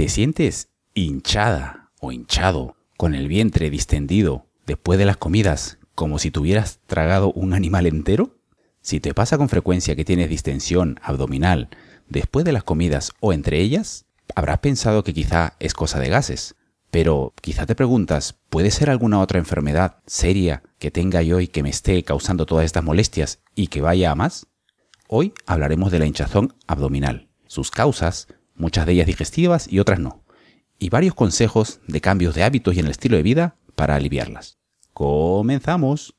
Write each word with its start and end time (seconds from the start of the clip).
¿Te 0.00 0.08
sientes 0.08 0.70
hinchada 0.94 1.90
o 2.00 2.10
hinchado 2.10 2.74
con 2.96 3.14
el 3.14 3.28
vientre 3.28 3.68
distendido 3.68 4.46
después 4.66 4.98
de 4.98 5.04
las 5.04 5.18
comidas 5.18 5.76
como 5.94 6.18
si 6.18 6.30
tuvieras 6.30 6.80
tragado 6.86 7.32
un 7.32 7.52
animal 7.52 7.84
entero? 7.84 8.38
Si 8.80 8.98
te 8.98 9.12
pasa 9.12 9.36
con 9.36 9.50
frecuencia 9.50 9.94
que 9.96 10.06
tienes 10.06 10.30
distensión 10.30 10.98
abdominal 11.02 11.68
después 12.08 12.46
de 12.46 12.52
las 12.52 12.64
comidas 12.64 13.12
o 13.20 13.34
entre 13.34 13.60
ellas, 13.60 14.06
habrás 14.34 14.60
pensado 14.60 15.04
que 15.04 15.12
quizá 15.12 15.52
es 15.58 15.74
cosa 15.74 16.00
de 16.00 16.08
gases. 16.08 16.54
Pero 16.90 17.34
quizá 17.42 17.66
te 17.66 17.74
preguntas, 17.74 18.38
¿puede 18.48 18.70
ser 18.70 18.88
alguna 18.88 19.20
otra 19.20 19.38
enfermedad 19.38 19.98
seria 20.06 20.62
que 20.78 20.90
tenga 20.90 21.20
yo 21.20 21.40
y 21.40 21.46
que 21.46 21.62
me 21.62 21.68
esté 21.68 22.02
causando 22.04 22.46
todas 22.46 22.64
estas 22.64 22.84
molestias 22.84 23.40
y 23.54 23.66
que 23.66 23.82
vaya 23.82 24.12
a 24.12 24.14
más? 24.14 24.46
Hoy 25.08 25.34
hablaremos 25.44 25.92
de 25.92 25.98
la 25.98 26.06
hinchazón 26.06 26.54
abdominal, 26.66 27.28
sus 27.46 27.70
causas, 27.70 28.28
muchas 28.60 28.86
de 28.86 28.92
ellas 28.92 29.06
digestivas 29.06 29.66
y 29.70 29.80
otras 29.80 29.98
no, 29.98 30.22
y 30.78 30.90
varios 30.90 31.14
consejos 31.14 31.80
de 31.88 32.00
cambios 32.00 32.34
de 32.34 32.44
hábitos 32.44 32.74
y 32.74 32.80
en 32.80 32.86
el 32.86 32.92
estilo 32.92 33.16
de 33.16 33.22
vida 33.22 33.56
para 33.74 33.96
aliviarlas. 33.96 34.58
Comenzamos. 34.92 36.14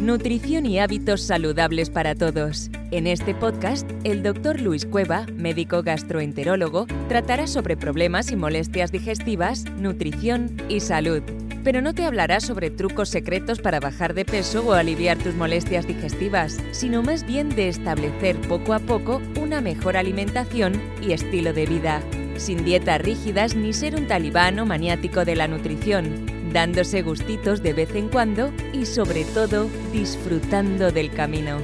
Nutrición 0.00 0.64
y 0.64 0.78
hábitos 0.78 1.20
saludables 1.20 1.90
para 1.90 2.14
todos. 2.14 2.70
En 2.90 3.06
este 3.06 3.34
podcast, 3.34 3.88
el 4.02 4.22
doctor 4.22 4.60
Luis 4.60 4.86
Cueva, 4.86 5.26
médico 5.34 5.82
gastroenterólogo, 5.82 6.86
tratará 7.08 7.46
sobre 7.46 7.76
problemas 7.76 8.30
y 8.30 8.36
molestias 8.36 8.92
digestivas, 8.92 9.64
nutrición 9.76 10.56
y 10.70 10.80
salud. 10.80 11.22
Pero 11.62 11.82
no 11.82 11.94
te 11.94 12.04
hablará 12.06 12.40
sobre 12.40 12.70
trucos 12.70 13.10
secretos 13.10 13.60
para 13.60 13.80
bajar 13.80 14.14
de 14.14 14.24
peso 14.24 14.64
o 14.66 14.72
aliviar 14.72 15.18
tus 15.18 15.34
molestias 15.34 15.86
digestivas, 15.86 16.58
sino 16.70 17.02
más 17.02 17.26
bien 17.26 17.50
de 17.50 17.68
establecer 17.68 18.40
poco 18.42 18.72
a 18.72 18.78
poco 18.78 19.20
una 19.38 19.60
mejor 19.60 19.96
alimentación 19.96 20.80
y 21.02 21.12
estilo 21.12 21.52
de 21.52 21.66
vida, 21.66 22.02
sin 22.36 22.64
dietas 22.64 23.00
rígidas 23.02 23.54
ni 23.54 23.72
ser 23.72 23.94
un 23.94 24.06
talibán 24.06 24.58
o 24.58 24.66
maniático 24.66 25.24
de 25.24 25.36
la 25.36 25.48
nutrición 25.48 26.40
dándose 26.52 27.02
gustitos 27.02 27.62
de 27.62 27.72
vez 27.72 27.94
en 27.94 28.08
cuando 28.08 28.52
y 28.72 28.86
sobre 28.86 29.24
todo 29.24 29.68
disfrutando 29.92 30.90
del 30.90 31.10
camino. 31.10 31.58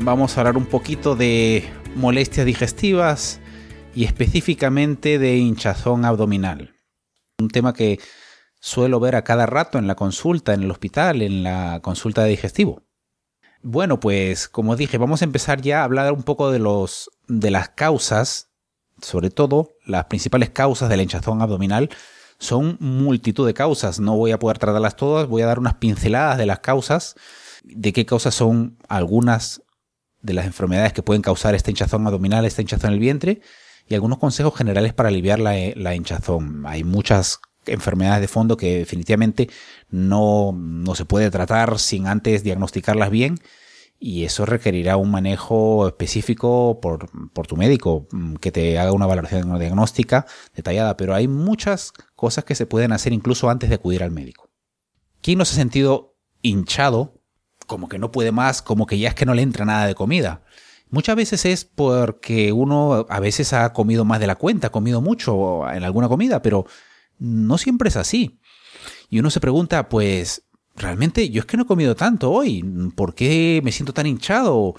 Vamos 0.00 0.36
a 0.36 0.40
hablar 0.40 0.56
un 0.56 0.66
poquito 0.66 1.14
de 1.16 1.64
molestias 1.94 2.46
digestivas 2.46 3.40
y 3.94 4.04
específicamente 4.04 5.18
de 5.18 5.36
hinchazón 5.36 6.04
abdominal. 6.04 6.74
Un 7.38 7.48
tema 7.48 7.72
que 7.72 7.98
suelo 8.60 9.00
ver 9.00 9.16
a 9.16 9.24
cada 9.24 9.46
rato 9.46 9.78
en 9.78 9.86
la 9.86 9.94
consulta, 9.94 10.54
en 10.54 10.62
el 10.62 10.70
hospital, 10.70 11.22
en 11.22 11.42
la 11.42 11.80
consulta 11.82 12.22
de 12.22 12.30
digestivo. 12.30 12.82
Bueno, 13.62 14.00
pues 14.00 14.48
como 14.48 14.76
dije, 14.76 14.98
vamos 14.98 15.22
a 15.22 15.26
empezar 15.26 15.60
ya 15.60 15.80
a 15.80 15.84
hablar 15.84 16.12
un 16.12 16.22
poco 16.22 16.50
de 16.50 16.58
los 16.58 17.10
de 17.28 17.50
las 17.50 17.70
causas 17.70 18.50
sobre 19.02 19.30
todo, 19.30 19.76
las 19.84 20.06
principales 20.06 20.50
causas 20.50 20.88
de 20.88 20.96
la 20.96 21.02
hinchazón 21.02 21.42
abdominal 21.42 21.90
son 22.38 22.76
multitud 22.80 23.46
de 23.46 23.54
causas. 23.54 24.00
No 24.00 24.16
voy 24.16 24.32
a 24.32 24.38
poder 24.38 24.58
tratarlas 24.58 24.96
todas, 24.96 25.28
voy 25.28 25.42
a 25.42 25.46
dar 25.46 25.58
unas 25.58 25.74
pinceladas 25.74 26.38
de 26.38 26.46
las 26.46 26.60
causas, 26.60 27.14
de 27.64 27.92
qué 27.92 28.06
causas 28.06 28.34
son 28.34 28.78
algunas 28.88 29.62
de 30.22 30.34
las 30.34 30.46
enfermedades 30.46 30.92
que 30.92 31.02
pueden 31.02 31.22
causar 31.22 31.54
esta 31.54 31.70
hinchazón 31.70 32.06
abdominal, 32.06 32.44
esta 32.44 32.62
hinchazón 32.62 32.88
en 32.88 32.94
el 32.94 33.00
vientre, 33.00 33.40
y 33.90 33.94
algunos 33.96 34.18
consejos 34.18 34.56
generales 34.56 34.94
para 34.94 35.10
aliviar 35.10 35.40
la, 35.40 35.54
la 35.74 35.94
hinchazón. 35.96 36.64
Hay 36.64 36.84
muchas 36.84 37.40
enfermedades 37.66 38.20
de 38.20 38.28
fondo 38.28 38.56
que 38.56 38.78
definitivamente 38.78 39.50
no, 39.90 40.52
no 40.54 40.94
se 40.94 41.04
puede 41.04 41.30
tratar 41.30 41.78
sin 41.80 42.06
antes 42.06 42.44
diagnosticarlas 42.44 43.10
bien 43.10 43.40
y 43.98 44.24
eso 44.24 44.46
requerirá 44.46 44.96
un 44.96 45.10
manejo 45.10 45.88
específico 45.88 46.78
por, 46.80 47.10
tu 47.46 47.56
médico, 47.56 48.06
mm, 48.12 48.36
que 48.36 48.52
te 48.52 48.78
haga 48.78 48.92
una 48.92 49.06
valoración 49.06 49.58
diagnóstica 49.58 50.24
detallada, 50.54 50.96
pero 50.96 51.14
hay 51.14 51.28
muchas 51.28 51.92
cosas 52.14 52.44
que 52.44 52.54
se 52.54 52.66
pueden 52.66 52.92
hacer 52.92 53.12
incluso 53.12 53.50
antes 53.50 53.68
de 53.68 53.74
acudir 53.74 54.04
al 54.04 54.12
médico. 54.12 54.48
¿Quién 55.20 55.36
no 55.36 55.44
se 55.44 55.54
ha 55.54 55.56
sentido 55.56 56.16
hinchado, 56.42 57.20
como 57.66 57.88
que 57.88 57.98
no 57.98 58.12
puede 58.12 58.32
más, 58.32 58.62
como 58.62 58.86
que 58.86 58.98
ya 58.98 59.08
es 59.08 59.14
que 59.14 59.26
no 59.26 59.34
le 59.34 59.42
entra 59.42 59.66
nada 59.66 59.86
de 59.86 59.96
comida? 59.96 60.44
Muchas 60.90 61.14
veces 61.14 61.44
es 61.44 61.64
porque 61.64 62.52
uno 62.52 63.06
a 63.08 63.20
veces 63.20 63.52
ha 63.52 63.72
comido 63.72 64.04
más 64.04 64.18
de 64.18 64.26
la 64.26 64.36
cuenta, 64.36 64.68
ha 64.68 64.72
comido 64.72 65.00
mucho 65.00 65.68
en 65.70 65.84
alguna 65.84 66.08
comida, 66.08 66.42
pero 66.42 66.66
no 67.18 67.58
siempre 67.58 67.88
es 67.88 67.96
así. 67.96 68.40
Y 69.08 69.20
uno 69.20 69.30
se 69.30 69.40
pregunta, 69.40 69.88
pues, 69.88 70.42
realmente 70.74 71.30
yo 71.30 71.40
es 71.40 71.46
que 71.46 71.56
no 71.56 71.62
he 71.62 71.66
comido 71.66 71.94
tanto 71.94 72.32
hoy. 72.32 72.64
¿Por 72.96 73.14
qué 73.14 73.60
me 73.62 73.72
siento 73.72 73.92
tan 73.92 74.06
hinchado? 74.06 74.74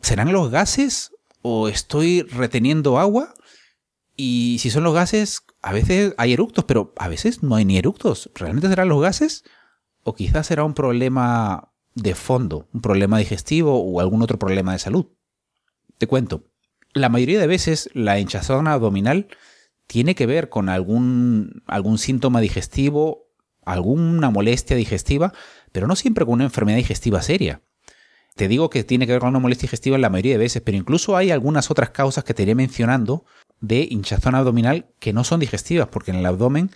¿Serán 0.00 0.32
los 0.32 0.50
gases 0.50 1.12
o 1.40 1.68
estoy 1.68 2.22
reteniendo 2.22 2.98
agua? 2.98 3.34
Y 4.16 4.58
si 4.60 4.70
son 4.70 4.84
los 4.84 4.94
gases, 4.94 5.42
a 5.62 5.72
veces 5.72 6.14
hay 6.18 6.34
eructos, 6.34 6.64
pero 6.64 6.92
a 6.96 7.08
veces 7.08 7.42
no 7.42 7.54
hay 7.54 7.64
ni 7.64 7.78
eructos. 7.78 8.30
¿Realmente 8.34 8.68
serán 8.68 8.88
los 8.88 9.00
gases? 9.00 9.44
¿O 10.02 10.14
quizás 10.14 10.46
será 10.46 10.64
un 10.64 10.74
problema 10.74 11.72
de 11.94 12.14
fondo, 12.14 12.68
un 12.74 12.82
problema 12.82 13.18
digestivo 13.18 13.82
o 13.82 14.00
algún 14.00 14.22
otro 14.22 14.38
problema 14.38 14.72
de 14.72 14.78
salud? 14.78 15.06
Te 16.02 16.08
cuento. 16.08 16.42
La 16.94 17.08
mayoría 17.10 17.38
de 17.38 17.46
veces 17.46 17.88
la 17.92 18.18
hinchazón 18.18 18.66
abdominal 18.66 19.28
tiene 19.86 20.16
que 20.16 20.26
ver 20.26 20.48
con 20.48 20.68
algún, 20.68 21.62
algún 21.68 21.96
síntoma 21.96 22.40
digestivo 22.40 23.28
alguna 23.64 24.28
molestia 24.30 24.74
digestiva, 24.74 25.32
pero 25.70 25.86
no 25.86 25.94
siempre 25.94 26.24
con 26.24 26.34
una 26.34 26.42
enfermedad 26.42 26.78
digestiva 26.78 27.22
seria. 27.22 27.62
Te 28.34 28.48
digo 28.48 28.68
que 28.68 28.82
tiene 28.82 29.06
que 29.06 29.12
ver 29.12 29.20
con 29.20 29.28
una 29.28 29.38
molestia 29.38 29.68
digestiva 29.68 29.96
la 29.96 30.10
mayoría 30.10 30.32
de 30.32 30.38
veces, 30.38 30.60
pero 30.60 30.76
incluso 30.76 31.16
hay 31.16 31.30
algunas 31.30 31.70
otras 31.70 31.90
causas 31.90 32.24
que 32.24 32.34
te 32.34 32.42
iré 32.42 32.56
mencionando 32.56 33.24
de 33.60 33.86
hinchazón 33.88 34.34
abdominal 34.34 34.88
que 34.98 35.12
no 35.12 35.22
son 35.22 35.38
digestivas, 35.38 35.86
porque 35.86 36.10
en 36.10 36.16
el 36.16 36.26
abdomen, 36.26 36.72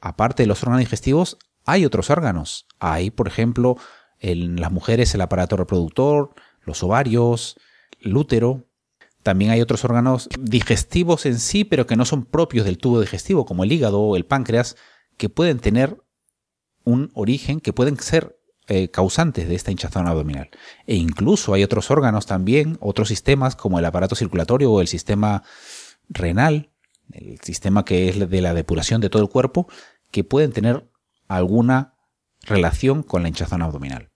aparte 0.00 0.42
de 0.42 0.48
los 0.48 0.64
órganos 0.64 0.80
digestivos, 0.80 1.38
hay 1.64 1.84
otros 1.84 2.10
órganos. 2.10 2.66
Hay, 2.80 3.12
por 3.12 3.28
ejemplo, 3.28 3.76
en 4.18 4.60
las 4.60 4.72
mujeres 4.72 5.14
el 5.14 5.20
aparato 5.20 5.56
reproductor, 5.56 6.34
los 6.64 6.82
ovarios, 6.82 7.56
el 8.04 8.16
útero. 8.16 8.66
También 9.22 9.50
hay 9.50 9.60
otros 9.60 9.84
órganos 9.84 10.28
digestivos 10.38 11.26
en 11.26 11.38
sí, 11.38 11.64
pero 11.64 11.86
que 11.86 11.96
no 11.96 12.04
son 12.04 12.24
propios 12.24 12.64
del 12.64 12.78
tubo 12.78 13.00
digestivo, 13.00 13.46
como 13.46 13.64
el 13.64 13.72
hígado 13.72 14.00
o 14.00 14.16
el 14.16 14.26
páncreas, 14.26 14.76
que 15.16 15.28
pueden 15.28 15.58
tener 15.58 16.02
un 16.84 17.10
origen 17.14 17.60
que 17.60 17.72
pueden 17.72 17.98
ser 17.98 18.38
eh, 18.66 18.90
causantes 18.90 19.48
de 19.48 19.54
esta 19.54 19.70
hinchazón 19.70 20.06
abdominal. 20.06 20.50
E 20.86 20.96
incluso 20.96 21.54
hay 21.54 21.64
otros 21.64 21.90
órganos 21.90 22.26
también, 22.26 22.78
otros 22.80 23.08
sistemas 23.08 23.56
como 23.56 23.78
el 23.78 23.84
aparato 23.84 24.14
circulatorio 24.14 24.70
o 24.72 24.80
el 24.80 24.88
sistema 24.88 25.42
renal, 26.08 26.70
el 27.12 27.38
sistema 27.40 27.84
que 27.84 28.08
es 28.08 28.30
de 28.30 28.40
la 28.40 28.54
depuración 28.54 29.00
de 29.00 29.10
todo 29.10 29.22
el 29.22 29.28
cuerpo, 29.28 29.68
que 30.10 30.24
pueden 30.24 30.52
tener 30.52 30.88
alguna 31.28 31.94
relación 32.42 33.02
con 33.02 33.22
la 33.22 33.28
hinchazón 33.28 33.62
abdominal. 33.62 34.10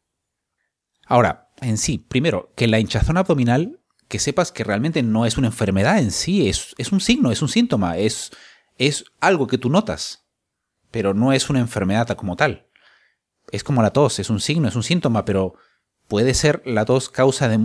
Ahora, 1.06 1.50
en 1.60 1.78
sí, 1.78 1.98
primero, 1.98 2.52
que 2.54 2.68
la 2.68 2.78
hinchazón 2.78 3.16
abdominal, 3.16 3.77
que 4.08 4.18
sepas 4.18 4.52
que 4.52 4.64
realmente 4.64 5.02
no 5.02 5.26
es 5.26 5.36
una 5.38 5.48
enfermedad 5.48 5.98
en 5.98 6.10
sí, 6.10 6.48
es, 6.48 6.74
es 6.78 6.92
un 6.92 7.00
signo, 7.00 7.30
es 7.30 7.42
un 7.42 7.48
síntoma, 7.48 7.98
es, 7.98 8.32
es 8.78 9.04
algo 9.20 9.46
que 9.46 9.58
tú 9.58 9.70
notas 9.70 10.28
pero 10.90 11.14
no 11.14 11.32
es 11.32 11.50
una 11.50 11.60
enfermedad 11.60 12.08
como 12.16 12.36
tal. 12.36 12.66
Es 13.50 13.64
como 13.64 13.82
la 13.82 13.90
tos, 13.90 14.18
es 14.18 14.30
un 14.30 14.40
signo, 14.40 14.68
es 14.68 14.76
un 14.76 14.82
síntoma, 14.82 15.24
pero 15.24 15.54
puede 16.06 16.34
ser 16.34 16.62
la 16.64 16.84
tos 16.84 17.08
causa 17.08 17.48
de, 17.48 17.58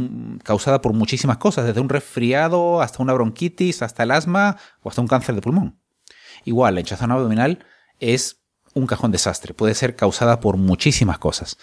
causada 0.44 0.82
por 0.82 0.94
muchísimas 0.94 1.38
cosas, 1.38 1.66
desde 1.66 1.82
un 1.82 1.90
resfriado 1.90 2.82
hasta 2.82 3.02
una 3.02 3.14
bronquitis, 3.14 3.82
hasta 3.82 4.03
el 4.03 4.12
asma 4.12 4.58
o 4.82 4.90
hasta 4.90 5.02
un 5.02 5.08
cáncer 5.08 5.36
de 5.36 5.42
pulmón. 5.42 5.80
Igual, 6.46 6.76
la 6.76 6.82
hinchazón 6.82 7.12
abdominal 7.12 7.66
es 8.00 8.44
un 8.74 8.88
cajón 8.88 9.12
desastre, 9.12 9.53
puede 9.53 9.76
ser 9.76 9.96
causada 9.96 10.40
por 10.40 10.58
muchísimas 10.58 11.20
cosas. 11.20 11.58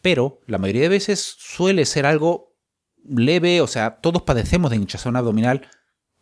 Pero 0.00 0.40
la 0.46 0.58
mayoría 0.58 0.82
de 0.82 0.88
veces 0.88 1.36
suele 1.38 1.86
ser 1.86 2.06
algo 2.06 2.51
leve, 3.04 3.60
o 3.60 3.66
sea, 3.66 3.96
todos 3.96 4.22
padecemos 4.22 4.70
de 4.70 4.76
hinchazón 4.76 5.16
abdominal 5.16 5.68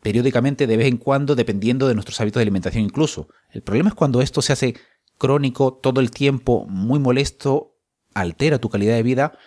periódicamente 0.02 0.66
de 0.66 0.76
vez 0.76 0.86
en 0.86 0.96
cuando 0.96 1.34
dependiendo 1.34 1.86
de 1.86 1.94
nuestros 1.94 2.20
hábitos 2.20 2.40
de 2.40 2.42
alimentación 2.42 2.84
incluso. 2.84 3.28
El 3.50 3.62
problema 3.62 3.90
es 3.90 3.94
cuando 3.94 4.22
esto 4.22 4.42
se 4.42 4.52
hace 4.52 4.74
crónico 5.18 5.74
todo 5.74 6.00
el 6.00 6.10
tiempo, 6.10 6.66
muy 6.66 6.98
molesto, 6.98 7.76
altera 8.14 8.58
tu 8.58 8.70
calidad 8.70 8.94
de 8.94 9.02
vida 9.02 9.38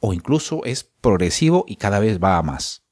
o 0.00 0.12
incluso 0.12 0.64
es 0.64 0.84
progresivo 0.84 1.64
y 1.68 1.76
cada 1.76 1.98
vez 1.98 2.22
va 2.22 2.38
a 2.38 2.42
más. 2.42 2.84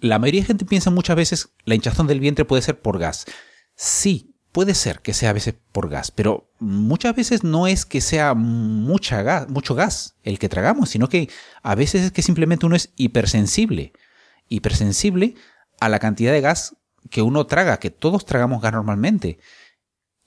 La 0.00 0.18
mayoría 0.18 0.40
de 0.40 0.46
gente 0.46 0.64
piensa 0.64 0.90
muchas 0.90 1.16
veces 1.16 1.54
la 1.64 1.74
hinchazón 1.74 2.06
del 2.06 2.20
vientre 2.20 2.44
puede 2.44 2.62
ser 2.62 2.80
por 2.80 2.98
gas. 2.98 3.26
Sí, 3.74 4.31
puede 4.52 4.74
ser 4.74 5.00
que 5.00 5.14
sea 5.14 5.30
a 5.30 5.32
veces 5.32 5.54
por 5.72 5.88
gas, 5.88 6.10
pero 6.10 6.50
muchas 6.60 7.16
veces 7.16 7.42
no 7.42 7.66
es 7.66 7.86
que 7.86 8.02
sea 8.02 8.34
mucha 8.34 9.22
gas, 9.22 9.48
mucho 9.48 9.74
gas 9.74 10.14
el 10.22 10.38
que 10.38 10.50
tragamos, 10.50 10.90
sino 10.90 11.08
que 11.08 11.30
a 11.62 11.74
veces 11.74 12.02
es 12.02 12.12
que 12.12 12.22
simplemente 12.22 12.66
uno 12.66 12.76
es 12.76 12.92
hipersensible. 12.96 13.92
Hipersensible 14.48 15.34
a 15.80 15.88
la 15.88 15.98
cantidad 15.98 16.32
de 16.32 16.42
gas 16.42 16.76
que 17.10 17.22
uno 17.22 17.46
traga, 17.46 17.78
que 17.78 17.90
todos 17.90 18.26
tragamos 18.26 18.62
gas 18.62 18.74
normalmente. 18.74 19.38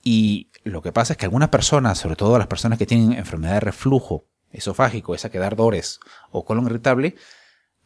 Y 0.04 0.52
lo 0.64 0.82
que 0.82 0.92
pasa 0.92 1.14
es 1.14 1.18
que 1.18 1.26
algunas 1.26 1.50
personas, 1.50 2.00
sobre 2.00 2.16
todo 2.16 2.38
las 2.38 2.48
personas 2.48 2.80
que 2.80 2.88
tienen 2.88 3.14
enfermedad 3.14 3.54
de 3.54 3.60
reflujo 3.60 4.26
esofágico, 4.52 5.14
esa 5.14 5.30
que 5.30 5.40
da 5.40 5.48
ardores 5.48 6.00
o 6.32 6.46
colon 6.46 6.66
irritable, 6.66 7.16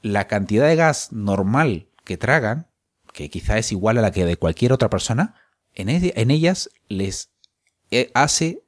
la 0.01 0.27
cantidad 0.27 0.67
de 0.67 0.77
gas 0.77 1.11
normal 1.11 1.89
que 2.05 2.17
tragan, 2.17 2.67
que 3.13 3.29
quizá 3.29 3.57
es 3.57 3.71
igual 3.73 3.97
a 3.97 4.01
la 4.01 4.11
que 4.11 4.25
de 4.25 4.37
cualquier 4.37 4.71
otra 4.71 4.89
persona, 4.89 5.35
en, 5.79 6.31
ellas 6.31 6.69
les 6.89 7.29
eh, 7.91 8.11
hace 8.13 8.63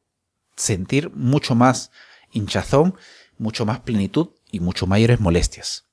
sentir 0.56 1.12
mucho 1.12 1.56
más 1.56 1.92
hinchazón, 2.32 2.96
mucho 3.38 3.66
más 3.66 3.82
plenitud 3.82 4.30
y 4.52 4.60
mucho 4.60 4.88
mayores 4.88 5.20
molestias. 5.20 5.86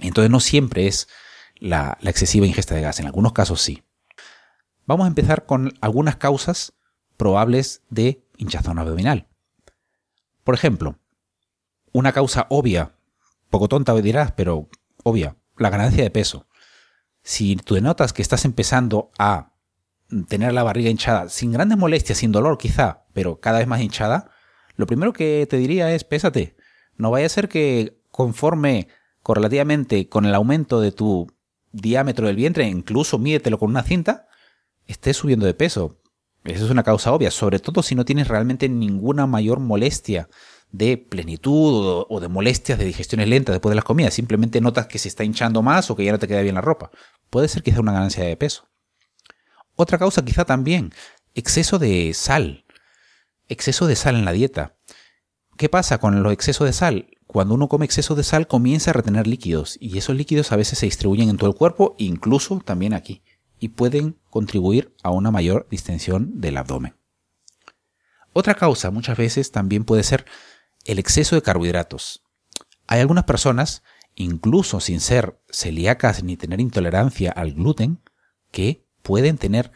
Entonces 0.00 0.30
no 0.30 0.40
siempre 0.40 0.86
es 0.86 1.08
la, 1.56 1.96
excesiva 2.02 2.46
ingesta 2.46 2.74
de 2.74 2.82
gas, 2.82 3.00
en 3.00 3.06
algunos 3.06 3.32
casos 3.32 3.62
sí. 3.62 3.82
Vamos 4.86 5.04
a 5.04 5.08
empezar 5.08 5.46
con 5.46 5.72
algunas 5.80 6.16
causas 6.16 6.74
probables 7.16 7.82
de 7.88 8.22
hinchazón 8.36 8.78
abdominal. 8.78 9.28
Por 10.42 10.54
ejemplo, 10.54 10.98
una 11.92 12.12
causa 12.12 12.46
obvia, 12.50 12.96
poco 13.48 13.68
tonta 13.68 13.94
dirás, 13.94 14.32
pero 14.32 14.68
obvia, 15.04 15.36
la 15.56 15.70
ganancia 15.70 16.02
de 16.02 16.10
peso. 16.10 16.46
Si 17.22 17.56
tú 17.56 17.80
notas 17.80 18.12
que 18.12 18.20
estás 18.20 18.44
empezando 18.44 19.10
a 19.18 19.53
tener 20.28 20.52
la 20.52 20.62
barriga 20.62 20.90
hinchada, 20.90 21.28
sin 21.28 21.52
grandes 21.52 21.78
molestias, 21.78 22.18
sin 22.18 22.32
dolor 22.32 22.58
quizá, 22.58 23.04
pero 23.12 23.40
cada 23.40 23.58
vez 23.58 23.66
más 23.66 23.80
hinchada, 23.80 24.30
lo 24.76 24.86
primero 24.86 25.12
que 25.12 25.46
te 25.48 25.56
diría 25.56 25.92
es 25.94 26.04
pésate. 26.04 26.56
No 26.96 27.10
vaya 27.10 27.26
a 27.26 27.30
ser 27.30 27.48
que 27.48 28.00
conforme 28.10 28.88
correlativamente 29.22 30.08
con 30.08 30.26
el 30.26 30.34
aumento 30.34 30.80
de 30.80 30.92
tu 30.92 31.26
diámetro 31.72 32.26
del 32.26 32.36
vientre, 32.36 32.66
incluso 32.68 33.18
mídetelo 33.18 33.58
con 33.58 33.70
una 33.70 33.82
cinta, 33.82 34.28
estés 34.86 35.16
subiendo 35.16 35.46
de 35.46 35.54
peso. 35.54 36.00
Esa 36.44 36.64
es 36.64 36.70
una 36.70 36.82
causa 36.82 37.12
obvia, 37.12 37.30
sobre 37.30 37.58
todo 37.58 37.82
si 37.82 37.94
no 37.94 38.04
tienes 38.04 38.28
realmente 38.28 38.68
ninguna 38.68 39.26
mayor 39.26 39.60
molestia 39.60 40.28
de 40.70 40.98
plenitud 40.98 42.04
o 42.08 42.20
de 42.20 42.28
molestias 42.28 42.78
de 42.78 42.84
digestiones 42.84 43.28
lentas 43.28 43.54
después 43.54 43.70
de 43.70 43.76
las 43.76 43.84
comidas. 43.84 44.12
Simplemente 44.12 44.60
notas 44.60 44.86
que 44.86 44.98
se 44.98 45.08
está 45.08 45.24
hinchando 45.24 45.62
más 45.62 45.90
o 45.90 45.96
que 45.96 46.04
ya 46.04 46.12
no 46.12 46.18
te 46.18 46.28
queda 46.28 46.42
bien 46.42 46.56
la 46.56 46.60
ropa. 46.60 46.90
Puede 47.30 47.48
ser 47.48 47.62
quizá 47.62 47.80
una 47.80 47.92
ganancia 47.92 48.24
de 48.24 48.36
peso. 48.36 48.68
Otra 49.76 49.98
causa 49.98 50.24
quizá 50.24 50.44
también, 50.44 50.92
exceso 51.34 51.78
de 51.78 52.12
sal. 52.14 52.64
Exceso 53.48 53.86
de 53.86 53.96
sal 53.96 54.14
en 54.14 54.24
la 54.24 54.32
dieta. 54.32 54.76
¿Qué 55.56 55.68
pasa 55.68 55.98
con 55.98 56.22
los 56.22 56.32
excesos 56.32 56.66
de 56.66 56.72
sal? 56.72 57.08
Cuando 57.26 57.54
uno 57.54 57.68
come 57.68 57.84
exceso 57.84 58.14
de 58.14 58.24
sal 58.24 58.46
comienza 58.46 58.90
a 58.90 58.94
retener 58.94 59.26
líquidos 59.26 59.76
y 59.80 59.98
esos 59.98 60.16
líquidos 60.16 60.52
a 60.52 60.56
veces 60.56 60.78
se 60.78 60.86
distribuyen 60.86 61.28
en 61.28 61.36
todo 61.36 61.50
el 61.50 61.56
cuerpo, 61.56 61.94
incluso 61.98 62.60
también 62.64 62.94
aquí, 62.94 63.22
y 63.58 63.68
pueden 63.68 64.18
contribuir 64.30 64.94
a 65.02 65.10
una 65.10 65.30
mayor 65.30 65.66
distensión 65.70 66.40
del 66.40 66.56
abdomen. 66.56 66.96
Otra 68.32 68.54
causa 68.54 68.90
muchas 68.90 69.16
veces 69.16 69.52
también 69.52 69.84
puede 69.84 70.02
ser 70.02 70.26
el 70.84 70.98
exceso 70.98 71.34
de 71.34 71.42
carbohidratos. 71.42 72.24
Hay 72.86 73.00
algunas 73.00 73.24
personas, 73.24 73.82
incluso 74.14 74.80
sin 74.80 75.00
ser 75.00 75.40
celíacas 75.48 76.22
ni 76.22 76.36
tener 76.36 76.60
intolerancia 76.60 77.30
al 77.30 77.54
gluten, 77.54 78.00
que 78.50 78.83
pueden 79.04 79.36
tener 79.38 79.70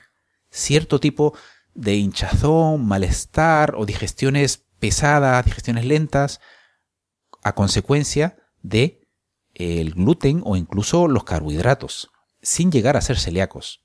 cierto 0.51 0.99
tipo 0.99 1.37
de 1.75 1.95
hinchazón, 1.95 2.85
malestar 2.87 3.75
o 3.77 3.87
digestiones 3.87 4.65
pesadas, 4.81 5.45
digestiones 5.45 5.85
lentas, 5.85 6.41
a 7.45 7.55
consecuencia 7.55 8.39
de 8.63 9.07
el 9.55 9.93
gluten 9.93 10.43
o 10.45 10.57
incluso 10.57 11.07
los 11.07 11.25
carbohidratos, 11.25 12.11
sin 12.43 12.73
llegar 12.73 12.97
a 12.97 13.03
ser 13.03 13.19
celíacos. 13.19 13.85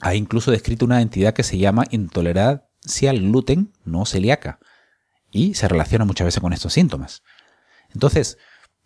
Hay 0.00 0.16
incluso 0.16 0.50
descrito 0.50 0.86
una 0.86 1.02
entidad 1.02 1.34
que 1.34 1.42
se 1.42 1.58
llama 1.58 1.84
intolerancia 1.90 3.10
al 3.10 3.20
gluten 3.20 3.72
no 3.84 4.06
celíaca, 4.06 4.58
y 5.30 5.54
se 5.54 5.68
relaciona 5.68 6.06
muchas 6.06 6.24
veces 6.24 6.40
con 6.40 6.54
estos 6.54 6.72
síntomas. 6.72 7.22
Entonces, 7.90 8.38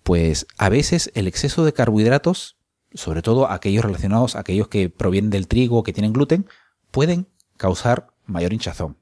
pues 0.03 0.47
a 0.59 0.69
veces 0.69 1.13
el 1.15 1.29
exceso 1.29 1.65
de 1.65 1.73
carbohidratos, 1.73 2.59
sobre 2.95 3.23
todo 3.23 3.51
aquellos 3.51 3.85
relacionados, 3.85 4.37
aquellos 4.37 4.69
que 4.69 4.91
provienen 4.91 5.31
del 5.31 5.49
trigo 5.49 5.79
o 5.79 5.83
que 5.83 5.93
tienen 5.93 6.13
gluten, 6.13 6.47
pueden 6.91 7.29
causar 7.57 8.13
mayor 8.27 8.53
hinchazón. 8.53 8.99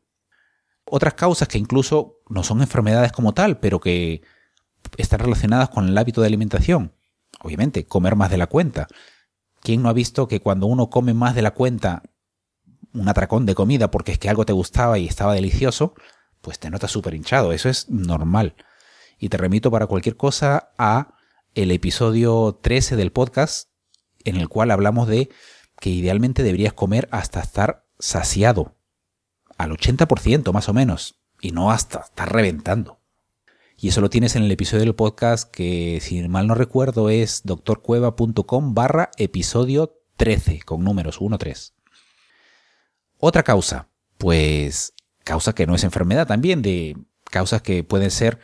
Otras 0.84 1.14
causas 1.14 1.48
que 1.48 1.58
incluso 1.58 2.18
no 2.28 2.42
son 2.42 2.60
enfermedades 2.60 3.12
como 3.12 3.34
tal, 3.34 3.58
pero 3.58 3.80
que 3.80 4.22
están 4.96 5.20
relacionadas 5.20 5.68
con 5.68 5.88
el 5.88 5.96
hábito 5.96 6.20
de 6.20 6.26
alimentación. 6.26 6.92
Obviamente, 7.42 7.86
comer 7.86 8.16
más 8.16 8.30
de 8.30 8.38
la 8.38 8.46
cuenta. 8.46 8.88
¿Quién 9.60 9.82
no 9.82 9.88
ha 9.88 9.92
visto 9.92 10.26
que 10.26 10.40
cuando 10.40 10.66
uno 10.66 10.90
come 10.90 11.14
más 11.14 11.34
de 11.34 11.42
la 11.42 11.52
cuenta 11.52 12.02
un 12.92 13.08
atracón 13.08 13.46
de 13.46 13.54
comida 13.54 13.90
porque 13.90 14.12
es 14.12 14.18
que 14.18 14.28
algo 14.28 14.44
te 14.44 14.52
gustaba 14.52 14.98
y 14.98 15.06
estaba 15.06 15.34
delicioso, 15.34 15.94
pues 16.40 16.58
te 16.58 16.70
notas 16.70 16.90
súper 16.90 17.14
hinchado. 17.14 17.52
Eso 17.52 17.68
es 17.68 17.88
normal. 17.88 18.54
Y 19.18 19.28
te 19.28 19.36
remito 19.36 19.70
para 19.70 19.86
cualquier 19.86 20.16
cosa 20.16 20.72
a 20.78 21.14
el 21.54 21.70
episodio 21.70 22.58
13 22.62 22.96
del 22.96 23.12
podcast, 23.12 23.69
en 24.24 24.36
el 24.36 24.48
cual 24.48 24.70
hablamos 24.70 25.08
de 25.08 25.30
que 25.78 25.90
idealmente 25.90 26.42
deberías 26.42 26.72
comer 26.72 27.08
hasta 27.10 27.40
estar 27.40 27.86
saciado. 27.98 28.76
Al 29.56 29.70
80% 29.70 30.52
más 30.52 30.68
o 30.68 30.74
menos. 30.74 31.20
Y 31.40 31.52
no 31.52 31.70
hasta 31.70 32.00
estar 32.00 32.32
reventando. 32.32 33.00
Y 33.76 33.88
eso 33.88 34.02
lo 34.02 34.10
tienes 34.10 34.36
en 34.36 34.42
el 34.42 34.50
episodio 34.52 34.84
del 34.84 34.94
podcast 34.94 35.50
que, 35.50 36.00
si 36.02 36.26
mal 36.28 36.46
no 36.46 36.54
recuerdo, 36.54 37.08
es 37.08 37.42
doctorcueva.com 37.44 38.74
barra 38.74 39.10
episodio 39.16 40.02
13, 40.16 40.60
con 40.66 40.84
números 40.84 41.18
1-3. 41.18 41.72
Otra 43.16 43.42
causa, 43.42 43.88
pues 44.18 44.92
causa 45.24 45.54
que 45.54 45.66
no 45.66 45.74
es 45.74 45.84
enfermedad 45.84 46.26
también, 46.26 46.60
de 46.60 46.96
causas 47.24 47.62
que 47.62 47.82
pueden 47.82 48.10
ser 48.10 48.38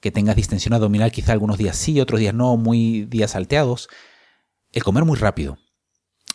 que 0.00 0.10
tengas 0.10 0.36
distensión 0.36 0.74
abdominal 0.74 1.12
quizá 1.12 1.32
algunos 1.32 1.56
días 1.56 1.76
sí, 1.76 2.00
otros 2.00 2.20
días 2.20 2.34
no, 2.34 2.58
muy 2.58 3.06
días 3.06 3.30
salteados. 3.30 3.88
El 4.72 4.82
comer 4.82 5.04
muy 5.04 5.18
rápido. 5.18 5.58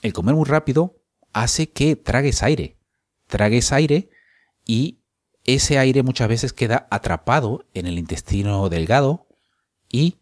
El 0.03 0.13
comer 0.13 0.35
muy 0.35 0.45
rápido 0.45 1.01
hace 1.33 1.69
que 1.69 1.95
tragues 1.95 2.43
aire. 2.43 2.77
Tragues 3.27 3.71
aire 3.71 4.09
y 4.65 4.99
ese 5.43 5.79
aire 5.79 6.03
muchas 6.03 6.27
veces 6.27 6.53
queda 6.53 6.87
atrapado 6.91 7.65
en 7.73 7.87
el 7.87 7.97
intestino 7.97 8.69
delgado 8.69 9.27
y 9.89 10.17